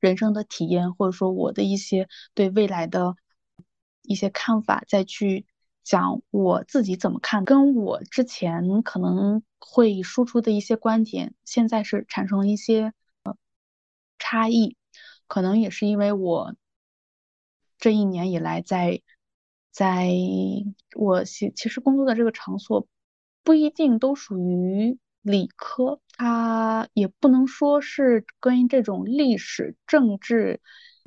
[0.00, 3.16] 人生的体验，或者说我的一些对未来的
[4.02, 5.46] 一些看法，再去
[5.84, 12.92] 讲我自己怎么看，跟我之前可能会输出的一些观点，现在是产生了一些
[13.22, 13.36] 呃
[14.18, 14.76] 差异。
[15.26, 16.54] 可能也是因为我
[17.78, 19.02] 这一年以来在
[19.70, 20.08] 在
[20.96, 22.86] 我其其实工作的这个场所
[23.42, 30.60] 不一定都属于理科，它也不能说是跟这种历史、政治、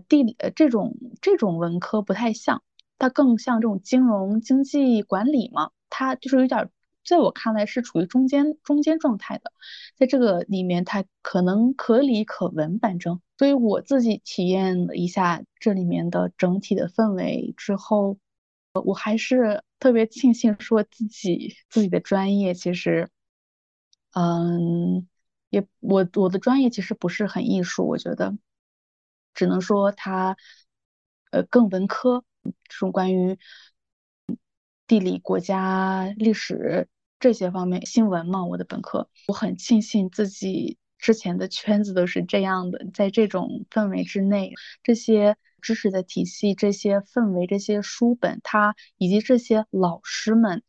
[0.08, 2.64] 地理呃这种这种文科不太像，
[2.98, 6.70] 它更像这种金融、经济管理嘛，它就是有点。
[7.04, 9.52] 在我看来是处于中间中间状态的，
[9.98, 18.20] 在这个里面它可能可理可文，反正，所以我自己体验了一下这里面的整体的氛围之后，
[18.86, 23.10] 我还是特别庆幸说自己自己的专业其实，
[24.14, 25.08] 嗯，
[25.50, 28.38] 也我我的专业其实不是很艺术，我觉得，
[29.34, 30.38] 只能说它，
[31.32, 33.38] 呃，更文科，这种关于。
[34.88, 44.52] 地理、国家、历史这些方面，新闻嘛，我的本科，我很庆幸自己之前的圈子都是这样的，在这种氛围之内，
[44.84, 50.62] 这些知识的体系、这些氛围、这些书本，它以及这些老师们，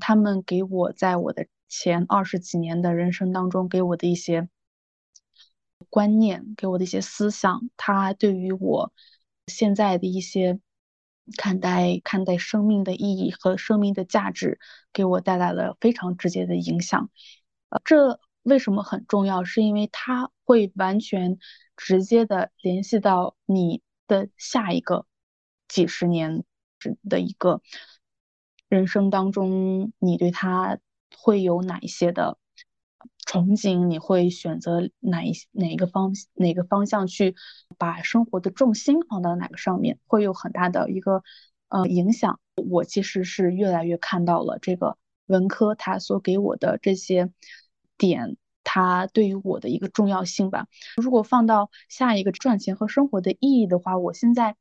[0.00, 4.50] 他们给我在我的前二十几年的人生当中给我的一些
[5.88, 8.92] 观念，给我的一些思想，它对于我
[9.46, 10.60] 现在的一些。
[11.36, 14.58] 看待看待生命的意义和生命的价值，
[14.92, 17.08] 给我带来了非常直接的影响。
[17.68, 19.44] 呃，这为什么很重要？
[19.44, 21.38] 是因为它会完全
[21.76, 25.06] 直接的联系到你的下一个
[25.68, 26.42] 几十年
[27.08, 27.62] 的一个
[28.68, 30.80] 人生当中，你对他
[31.16, 32.38] 会有哪一些的？
[33.26, 37.36] 憧憬你会选择哪一哪一个方哪个方向去
[37.78, 41.22] 把生活的重心放到哪个上面，会有很大的一个
[41.68, 42.40] 呃影响。
[42.56, 47.30] 我其实是越来越看到了这个文科它所给我的这些
[47.96, 50.66] 点，它对于我的一个重要性吧。
[50.96, 54.56] 如果放到下一个赚钱和生活的意义的话，我现在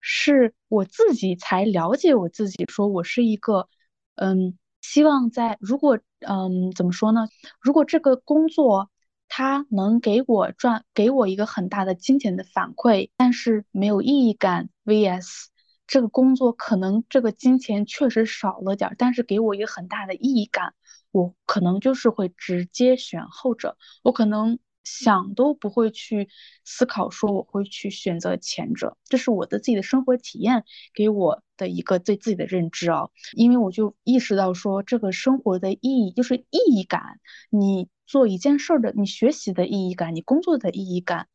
[0.00, 3.68] 是我自己才了解我自己，说我是一个
[4.16, 4.58] 嗯。
[4.82, 7.28] 希望在如果嗯怎么说呢？
[7.60, 8.90] 如果这个工作
[9.28, 14.68] 它能给我赚给我一个很大的金钱的反馈，但是没有意义感。
[14.84, 15.46] vs
[15.86, 20.74] 这个工作可能这个金钱确实少了点，但是给我一个很大的意义感，
[21.10, 23.78] 我可能就是会直接选后者。
[24.02, 24.58] 我可能。
[24.84, 26.28] 想都不会去
[26.64, 33.08] 思考，说我会去选择前者，这是我的自己的生活体验给我的一个对自己的认知啊。
[33.34, 37.20] 因为我就意识到说，这个生活的意义就是意义感。
[37.50, 41.28] 你做一件事儿的，你学习的意义感，你工作的意义感，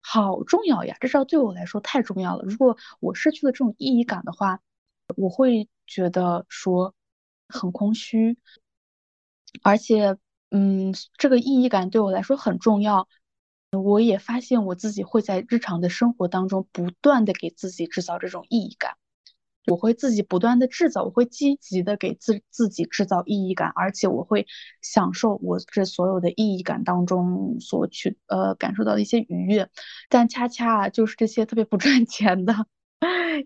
[0.00, 0.96] 好重要呀！
[1.00, 2.44] 至少对我来说太重要了。
[2.44, 4.60] 如果我失去了这种意义感的话，
[5.16, 6.94] 我会觉得说
[7.48, 8.38] 很空虚，
[9.62, 10.16] 而且。
[10.54, 13.08] 嗯，这个意义感对我来说很重要。
[13.70, 18.96] 我也发现我自己会在日常的生活当中不断的给自己制造这种意义感。
[19.66, 24.46] 我会自己不断的制造，我会积极的给自自己制造意义感，而且我会
[24.82, 29.70] 享受我这所有的意义感当中所去呃感受到的一些愉悦。
[30.10, 32.66] 但恰恰就是这些特别不赚钱的。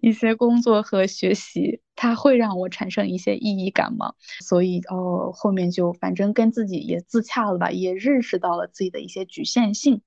[0.01, 4.13] 一些工作和学习，它会让我产生一些意义感吗？
[4.41, 10.03] 所以哦，后面就反正跟自己也自洽了吧，也认识到了自己的一些局限性。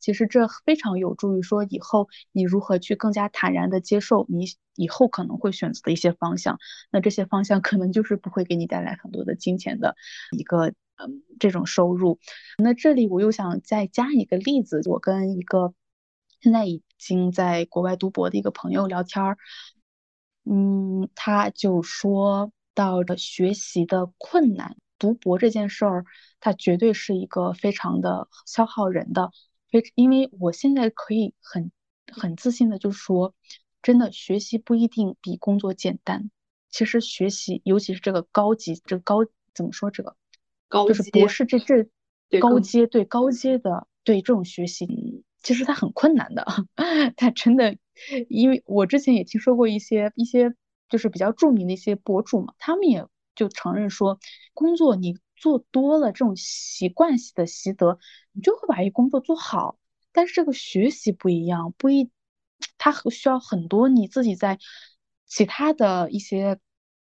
[0.00, 4.46] 其实这非常有助于说以后你如何去更加坦然的接受你
[4.76, 6.58] 以后可能会选择的一些方向。
[6.90, 9.96] 那这些方向可能就是不会给你带来很多的金钱的
[10.36, 12.18] 一个嗯这种收入。
[12.62, 15.74] 那这里我又想再加一个例子，我跟一个。
[16.40, 19.38] 现在已经在国外读博的一个朋友聊天儿，
[20.44, 26.04] 嗯，他就说到了学习的困难，读博这件事儿，
[26.40, 29.32] 它绝对是一个非常的消耗人的。
[29.70, 31.70] 非，因为我现在可以很
[32.12, 33.34] 很自信的就说，
[33.82, 36.30] 真的学习不一定比工作简单。
[36.70, 39.18] 其实学习，尤其是这个高级，这个高
[39.54, 39.90] 怎么说？
[39.90, 40.16] 这个
[40.68, 45.24] 高就是博士这这高阶对高阶的对这种学习。
[45.48, 46.44] 其实它很困难的，
[47.16, 47.78] 它真的，
[48.28, 50.54] 因为我之前也听说过一些一些
[50.90, 54.18] 就是比较著名的一些博主嘛，他们也就承认说，
[54.52, 57.98] 工作你做多了这种习惯性的习得，
[58.32, 59.78] 你就会把一工作做好。
[60.12, 62.10] 但是这个学习不一样，不一，
[62.76, 64.58] 它需要很多你自己在
[65.24, 66.58] 其他的一些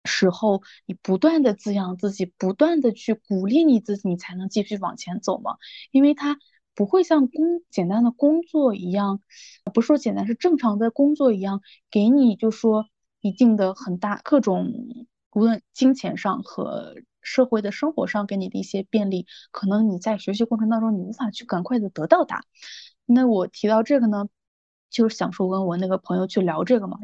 [0.05, 5.57] 时候，你不断的滋养自己，不断的去鼓励你自己，你才能继续往前走嘛，
[5.89, 6.37] 因为它。
[6.79, 9.19] 不会像工简单的工作一样，
[9.73, 11.61] 不是说简单是正常的工作一样，
[11.91, 12.85] 给你就说
[13.19, 14.73] 一定的很大各种，
[15.33, 22.45] 无论金钱上和社会的生活上给你的一些便利，可能你在学习过程当中你无法去赶快的得到它。
[23.05, 24.29] 那我提到这个呢，
[24.89, 26.97] 就是想说跟我那个朋友去聊这个嘛，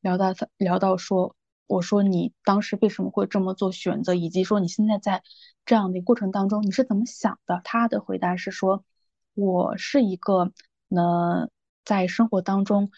[0.00, 1.36] 聊到他聊到说，
[1.68, 5.22] 我说你当时为什么会这么做选择，以及说你现在在
[5.64, 7.60] 这样的过程当中你是怎么想的？
[7.62, 8.84] 他的回答是说，
[9.34, 10.52] 我是一个
[10.88, 11.48] 呢
[11.84, 12.90] 在生活当中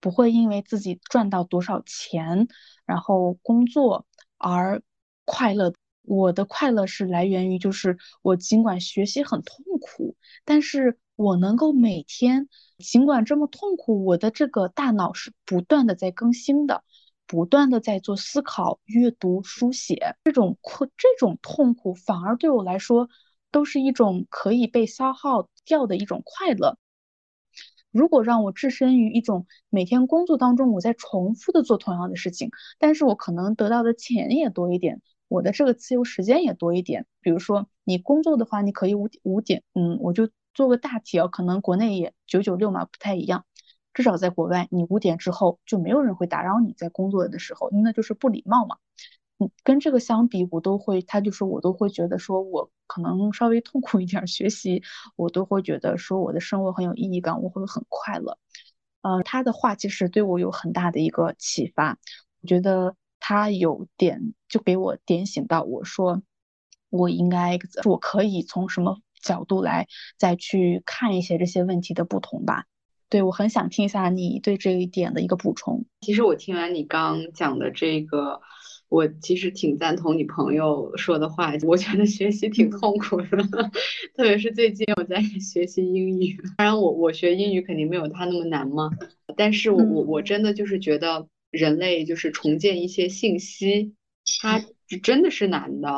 [0.00, 2.48] 不会因为自己赚到多少钱，
[2.86, 4.06] 然后工作
[4.36, 4.82] 而
[5.24, 5.72] 快乐。
[6.10, 10.16] 我的快乐是来源于，就是我尽管学习很痛苦，
[10.46, 12.48] 但是我能够每天，
[12.78, 16.82] 尽管这么痛苦，我的这个大脑是不断的在更新的，
[17.26, 20.16] 不断的在做思考、阅读、书写。
[20.24, 23.10] 这种困，这种痛苦反而对我来说，
[23.50, 26.78] 都是一种可以被消耗掉的一种快乐。
[27.90, 35.00] 如果让我置身于一种每天工作当中，我在重复的做同样的事情，但是我可能得到的钱也多一点。
[35.26, 43.44] 我的这个自由时间也多一点，比如说你工作的话，你可以五五点，嗯，我就做个大题啊，可能国内也九九六嘛，不太一样，
[43.92, 48.76] 至少在国外，你五点之后就没有人会打扰你在工作的时候，那就是不礼貌嘛。
[49.62, 54.82] 跟这个相比，我都会，他就是我都会觉得说我可能稍微痛苦一点学习，
[55.16, 58.38] 我都会觉得说我的生活很有意义感，我会很快乐。
[59.02, 61.98] 嗯，他的话其实对我有很大的一个启发，
[62.42, 62.94] 我觉得。
[63.20, 66.22] 他有点就给我点醒到，我说
[66.88, 72.66] 我应该我可以从什么角度来再去看一些这些问题的不同吧。
[73.10, 75.84] 对我很想听一下你对这一点的一个补充。
[76.00, 78.40] 其实我听完你刚讲的这个，
[78.88, 81.52] 我其实挺赞同你朋友说的话。
[81.66, 83.28] 我觉得学习挺痛苦的，
[84.16, 86.36] 特别是最近我在学习英语。
[86.56, 88.90] 当然，我我学英语肯定没有他那么难嘛，
[89.36, 91.28] 但是我我我真的就是觉得。
[91.50, 93.94] 人类就是重建一些信息，
[94.42, 94.62] 它
[95.02, 95.90] 真的是难的。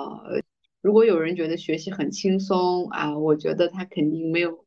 [0.80, 4.64] 如果有人觉得学习很轻松啊，我觉得他肯定没有，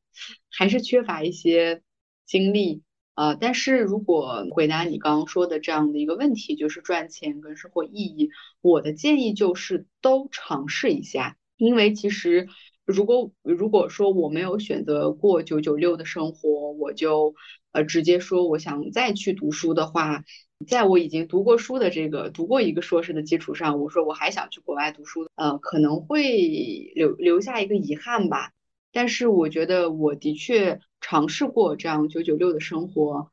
[0.52, 1.82] 还是缺乏一些
[2.26, 2.82] 经历
[3.16, 3.36] 呃。
[3.36, 8.30] 但是如果回答你刚刚说的这样的一个问题，就是赚钱跟生活意义，
[8.62, 11.38] 我的建议就是都尝试一下。
[11.58, 12.48] 因为其实
[12.86, 17.36] 如果如果说我没有选择过九九六的生活，我就
[17.72, 20.24] 呃直接说我想再去读书的话。
[20.66, 28.54] 在我已经读过书的这个读过一个硕士的基础上，我说我还想去国外读书，呃，可能会留留下一个遗憾吧。
[28.94, 33.30] 但是我觉得我的确尝试过这样九九六的生活，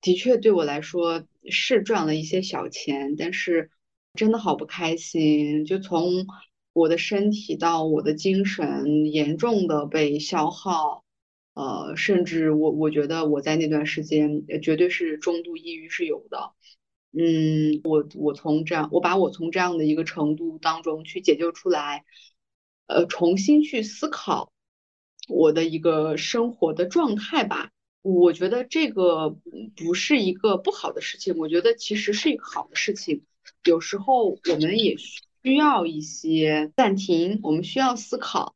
[0.00, 3.70] 的确对我来说是赚了一些小钱，但是
[4.14, 5.64] 真的好不开心。
[5.64, 6.26] 就从
[6.72, 11.02] 我的身体到我的精神严重的被消耗。
[11.54, 16.50] 呃，甚至我我觉得我在那段时间绝对是中度抑郁是有的，
[17.12, 22.04] 嗯，我我从这样，我把我从这样的一个程度当中去解救出来，
[22.88, 24.52] 呃，重新去思考
[25.28, 27.70] 我的一个生活的状态吧。
[28.02, 29.30] 我觉得这个
[29.76, 33.22] 不是一个不好的事情，我觉得其实是一个好的事情。
[33.64, 38.54] 有时候我们也需要一些暂停，我们需要思考。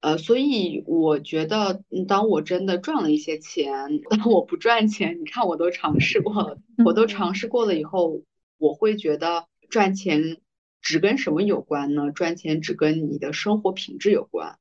[0.00, 8.22] 呃，所以我觉得，当我真的赚了一些钱，当我不赚钱，你看我都尝试过了，我都尝试过了以后，
[8.58, 10.38] 我会觉得赚钱
[10.80, 12.12] 只跟什么有关呢？
[12.12, 14.60] 赚钱只跟你的生活品质有关，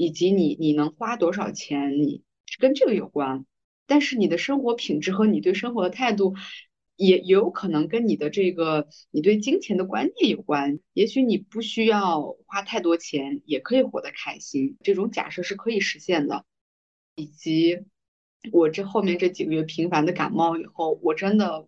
[0.00, 3.44] 以及你你能花多少钱，你是跟这个有关。
[3.86, 6.34] 但是你的生活品质和你对生活的态度。
[7.02, 10.80] 也有可能跟你的这个你对金钱的观念有关。
[10.92, 14.76] 也许你不需要花太多钱，也可以活得开心。
[14.82, 16.44] 这种假设是可以实现的。
[17.14, 17.78] 以及
[18.52, 21.66] 我这后面这几个月频繁的感冒以后，我真的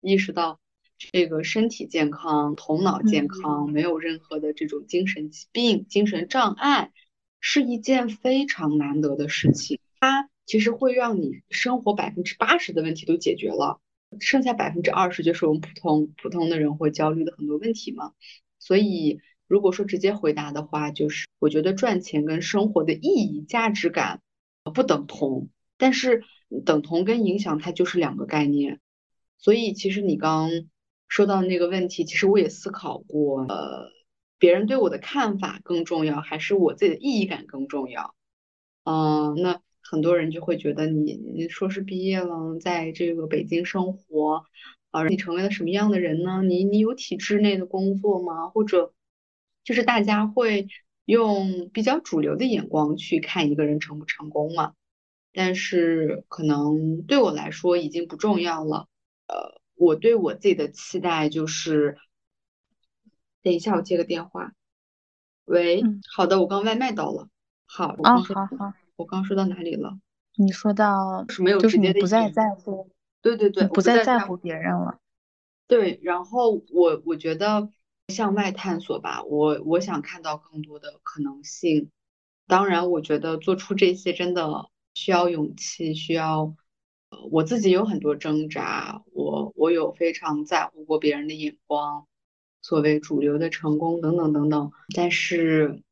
[0.00, 0.60] 意识到，
[0.96, 6.92] 这个身体健康、头脑健康，没有任何的这种精神疾病、精神障碍，
[7.40, 9.78] 是一件非常难得的事情。
[10.00, 13.80] 它其实会让你生活百分之八十的问题都解决了。
[14.20, 18.12] 剩下百分之二十就是我们普通普通的人会焦虑的很多问题嘛，
[18.58, 24.22] 所以如果说直接回答的话，就是我觉得赚钱跟生活的意义、价值感
[24.74, 26.22] 不等同，但是
[26.64, 28.80] 等同跟影响它就是两个概念。
[29.36, 30.48] 所以其实你刚
[31.06, 33.90] 说到那个问题，其实我也思考过，呃，
[34.38, 38.14] 别人对我的看法更重要，还是我自己的意义感更重要？
[38.84, 39.60] 嗯，那。
[39.90, 44.44] 很多人就会觉得你你硕士毕业了，在这个北京生活，
[44.90, 46.42] 啊，你成为了什么样的人呢？
[46.42, 48.50] 你你有体制内的工作吗？
[48.50, 48.92] 或者
[49.64, 50.68] 就是大家会
[51.06, 54.74] 用比较主流的眼光去看一个人成不成功嘛？
[55.32, 58.88] 但是可能对我来说已经不重要了。
[59.26, 61.96] 呃，我对我自己的期待就是，
[63.42, 64.52] 等一下我接个电话。
[65.44, 65.82] 喂，
[66.14, 67.28] 好的，我刚外卖到了。
[67.66, 68.72] 好，啊，好好。
[68.96, 69.98] 我刚说到哪里了？
[70.36, 72.90] 你说到是没有就是直接的你不再在乎，
[73.22, 74.98] 对对对，不再在再在乎别人了。
[75.66, 77.68] 对，然后我我觉得
[78.08, 81.90] 向外探索吧，我我想看到更多的可能性。
[82.46, 86.54] 当然，我觉得做出这些真的需要勇气，需要，
[87.10, 92.06] 呃，我自己有很多挣扎，我我有非常在乎过别人的眼光，
[92.62, 94.72] 所谓主流的成功等等等等。
[94.94, 95.82] 但是，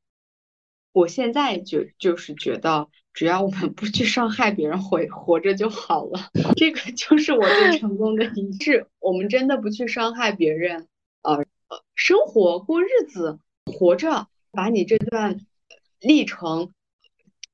[0.92, 6.30] 我现在就就是觉得，只要我们不去伤害别人，活活着就好了。
[6.56, 8.86] 这个就是我对成功的理解。
[9.00, 10.88] 我们真的不去伤害别人，
[11.22, 11.44] 呃，
[11.94, 15.46] 生活过日子，活着，把你这段
[16.00, 16.72] 历程，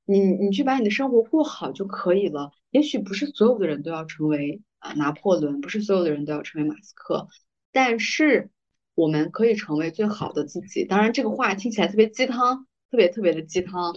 [0.05, 2.51] 你你去把你的生活过好就可以了。
[2.71, 7.27] 也许不是所有的人都要成为啊拿破仑，不是所有的人都要成为马斯克，
[7.71, 8.49] 但是
[8.95, 10.85] 我们可以成为最好的自己。
[10.85, 13.95] 当然，这个话听起来特别鸡汤，特别特别的鸡汤，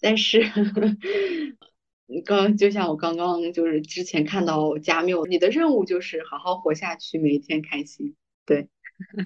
[0.00, 0.42] 但是。
[2.26, 8.14] 刚就像我刚刚就是之前看到加缪，你的任务就是好好活下去，每一天开心。
[8.44, 8.68] 对，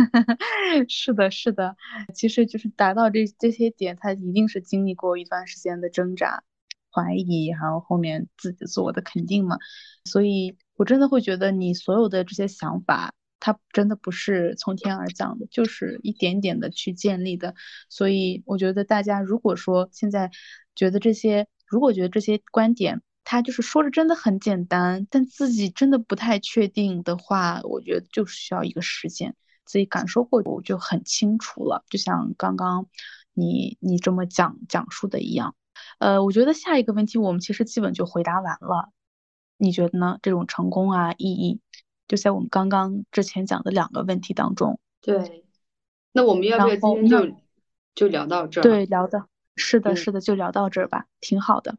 [0.89, 1.77] 是的，是的，
[2.15, 6.45] 其实就是达到这这些点，他一定是经历过一段时间的挣扎、
[6.93, 9.59] 怀疑，还有后面自己自我的肯定嘛。
[10.05, 17.55] 所以，我真的会觉得你所有的这些想法，它真的不是从天而降的，就是一点点的去建立的。
[17.89, 20.31] 所以，我觉得大家如果说现在
[20.74, 31.85] 觉得这些，如果觉得这些观点，他就是说着真的很简单，但自己真的不太确定的话，我觉得就是需要一个时间，自己感受过我就很清楚了。
[31.90, 32.86] 就像刚刚
[33.35, 35.55] 你你这么讲讲述的一样，
[35.98, 38.90] 呃，我觉得下一个问题我们其实基本就回答完了。
[39.60, 40.19] 你觉得呢？
[40.23, 41.60] 这种成功啊，意义，
[42.09, 44.80] 就在我们刚刚之前讲的两个问题当中。
[45.01, 45.44] 对，
[46.12, 47.36] 那我们要不要今天就
[47.94, 48.64] 就聊到这儿？
[48.64, 49.26] 对，聊的。
[49.55, 51.76] 是的，嗯是的，就聊到这儿吧，挺好的。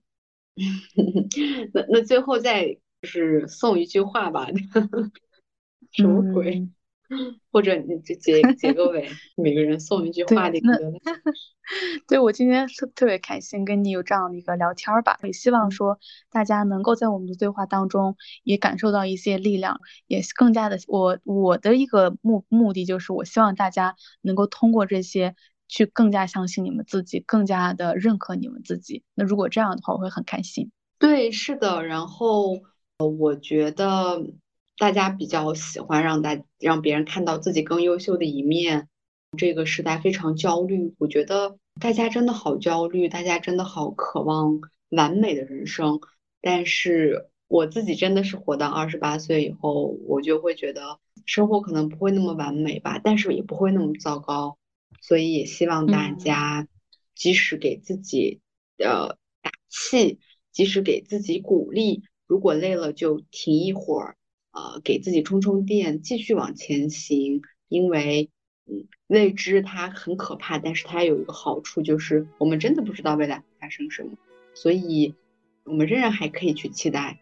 [1.73, 4.47] 那那最后再就是送一句话吧，
[5.91, 6.60] 什么鬼？
[6.60, 6.73] 嗯
[7.52, 10.61] 或者你就结 结个尾，每个人送一句话，对？
[12.07, 15.99] 对，我今天特特别开心跟你有这样的一个聊天儿吧，也希望说
[16.31, 25.36] 大家能够在我们的对话当中也感受到一些力量，也更加的我我的一个目目的就是，我希望大家能够通过这些
[25.68, 29.03] 去更加相信你们自己，更加的认可你们自己。
[29.14, 30.72] 那如果这样的话，我会很开心。
[30.98, 31.86] 对，是的。
[31.86, 32.53] 然后，
[32.98, 34.19] 呃，我觉得
[34.80, 38.88] 大家比较喜欢让大让别人看到自己更优秀的一面。
[39.38, 45.99] 这个时代非常焦虑，我觉得大家真的好焦虑，大家真的好渴望完美的人生。
[46.41, 54.57] 但是我自己真的是活到二十八岁以后，我就会觉得生活可能不会那么完美吧，但是也不会那么糟糕。
[55.01, 56.68] 所以也希望大嗯家
[57.14, 58.39] 及时给自己
[58.77, 59.10] 呃
[59.41, 60.19] 打气，
[60.53, 62.01] 及时给自己鼓励。
[62.26, 64.15] 如果累了就停一会儿，
[64.51, 67.41] 呃，给自己充充电，继续往前行。
[67.67, 68.31] 因为，
[68.65, 74.11] 嗯，未知它很可怕，但是它有一个好处，就是我们真的不知道未来会发生什么，
[74.55, 75.13] 所以
[75.65, 77.19] 我们仍然还可以去期待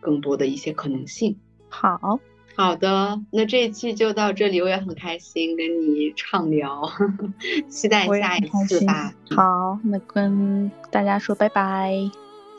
[0.00, 1.36] 更多的一些可能性。
[1.68, 2.18] 好，
[2.56, 6.90] 好的，那这一期就到这里，我也很开心跟你畅聊，
[7.68, 9.14] 期待下一次吧。
[9.36, 12.10] 好，那跟大家说拜拜，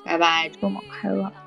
[0.06, 0.48] 拜拜。
[0.62, 1.41] 周末快乐。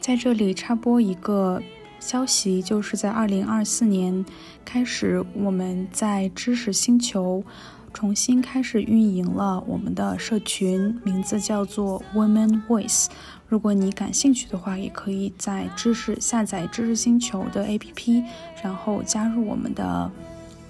[0.00, 1.62] 在这里插播一个
[1.98, 4.24] 消息，就是在二零二四年
[4.64, 7.44] 开始，我们在知识星球
[7.92, 13.08] 重新开始运营了我们的社群，名字叫做 Women Voice。
[13.46, 18.24] 如果你感兴趣的话，也可以在知识下载知识星球的 APP，
[18.62, 20.10] 然后加入我们的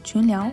[0.02, 0.50] 群聊。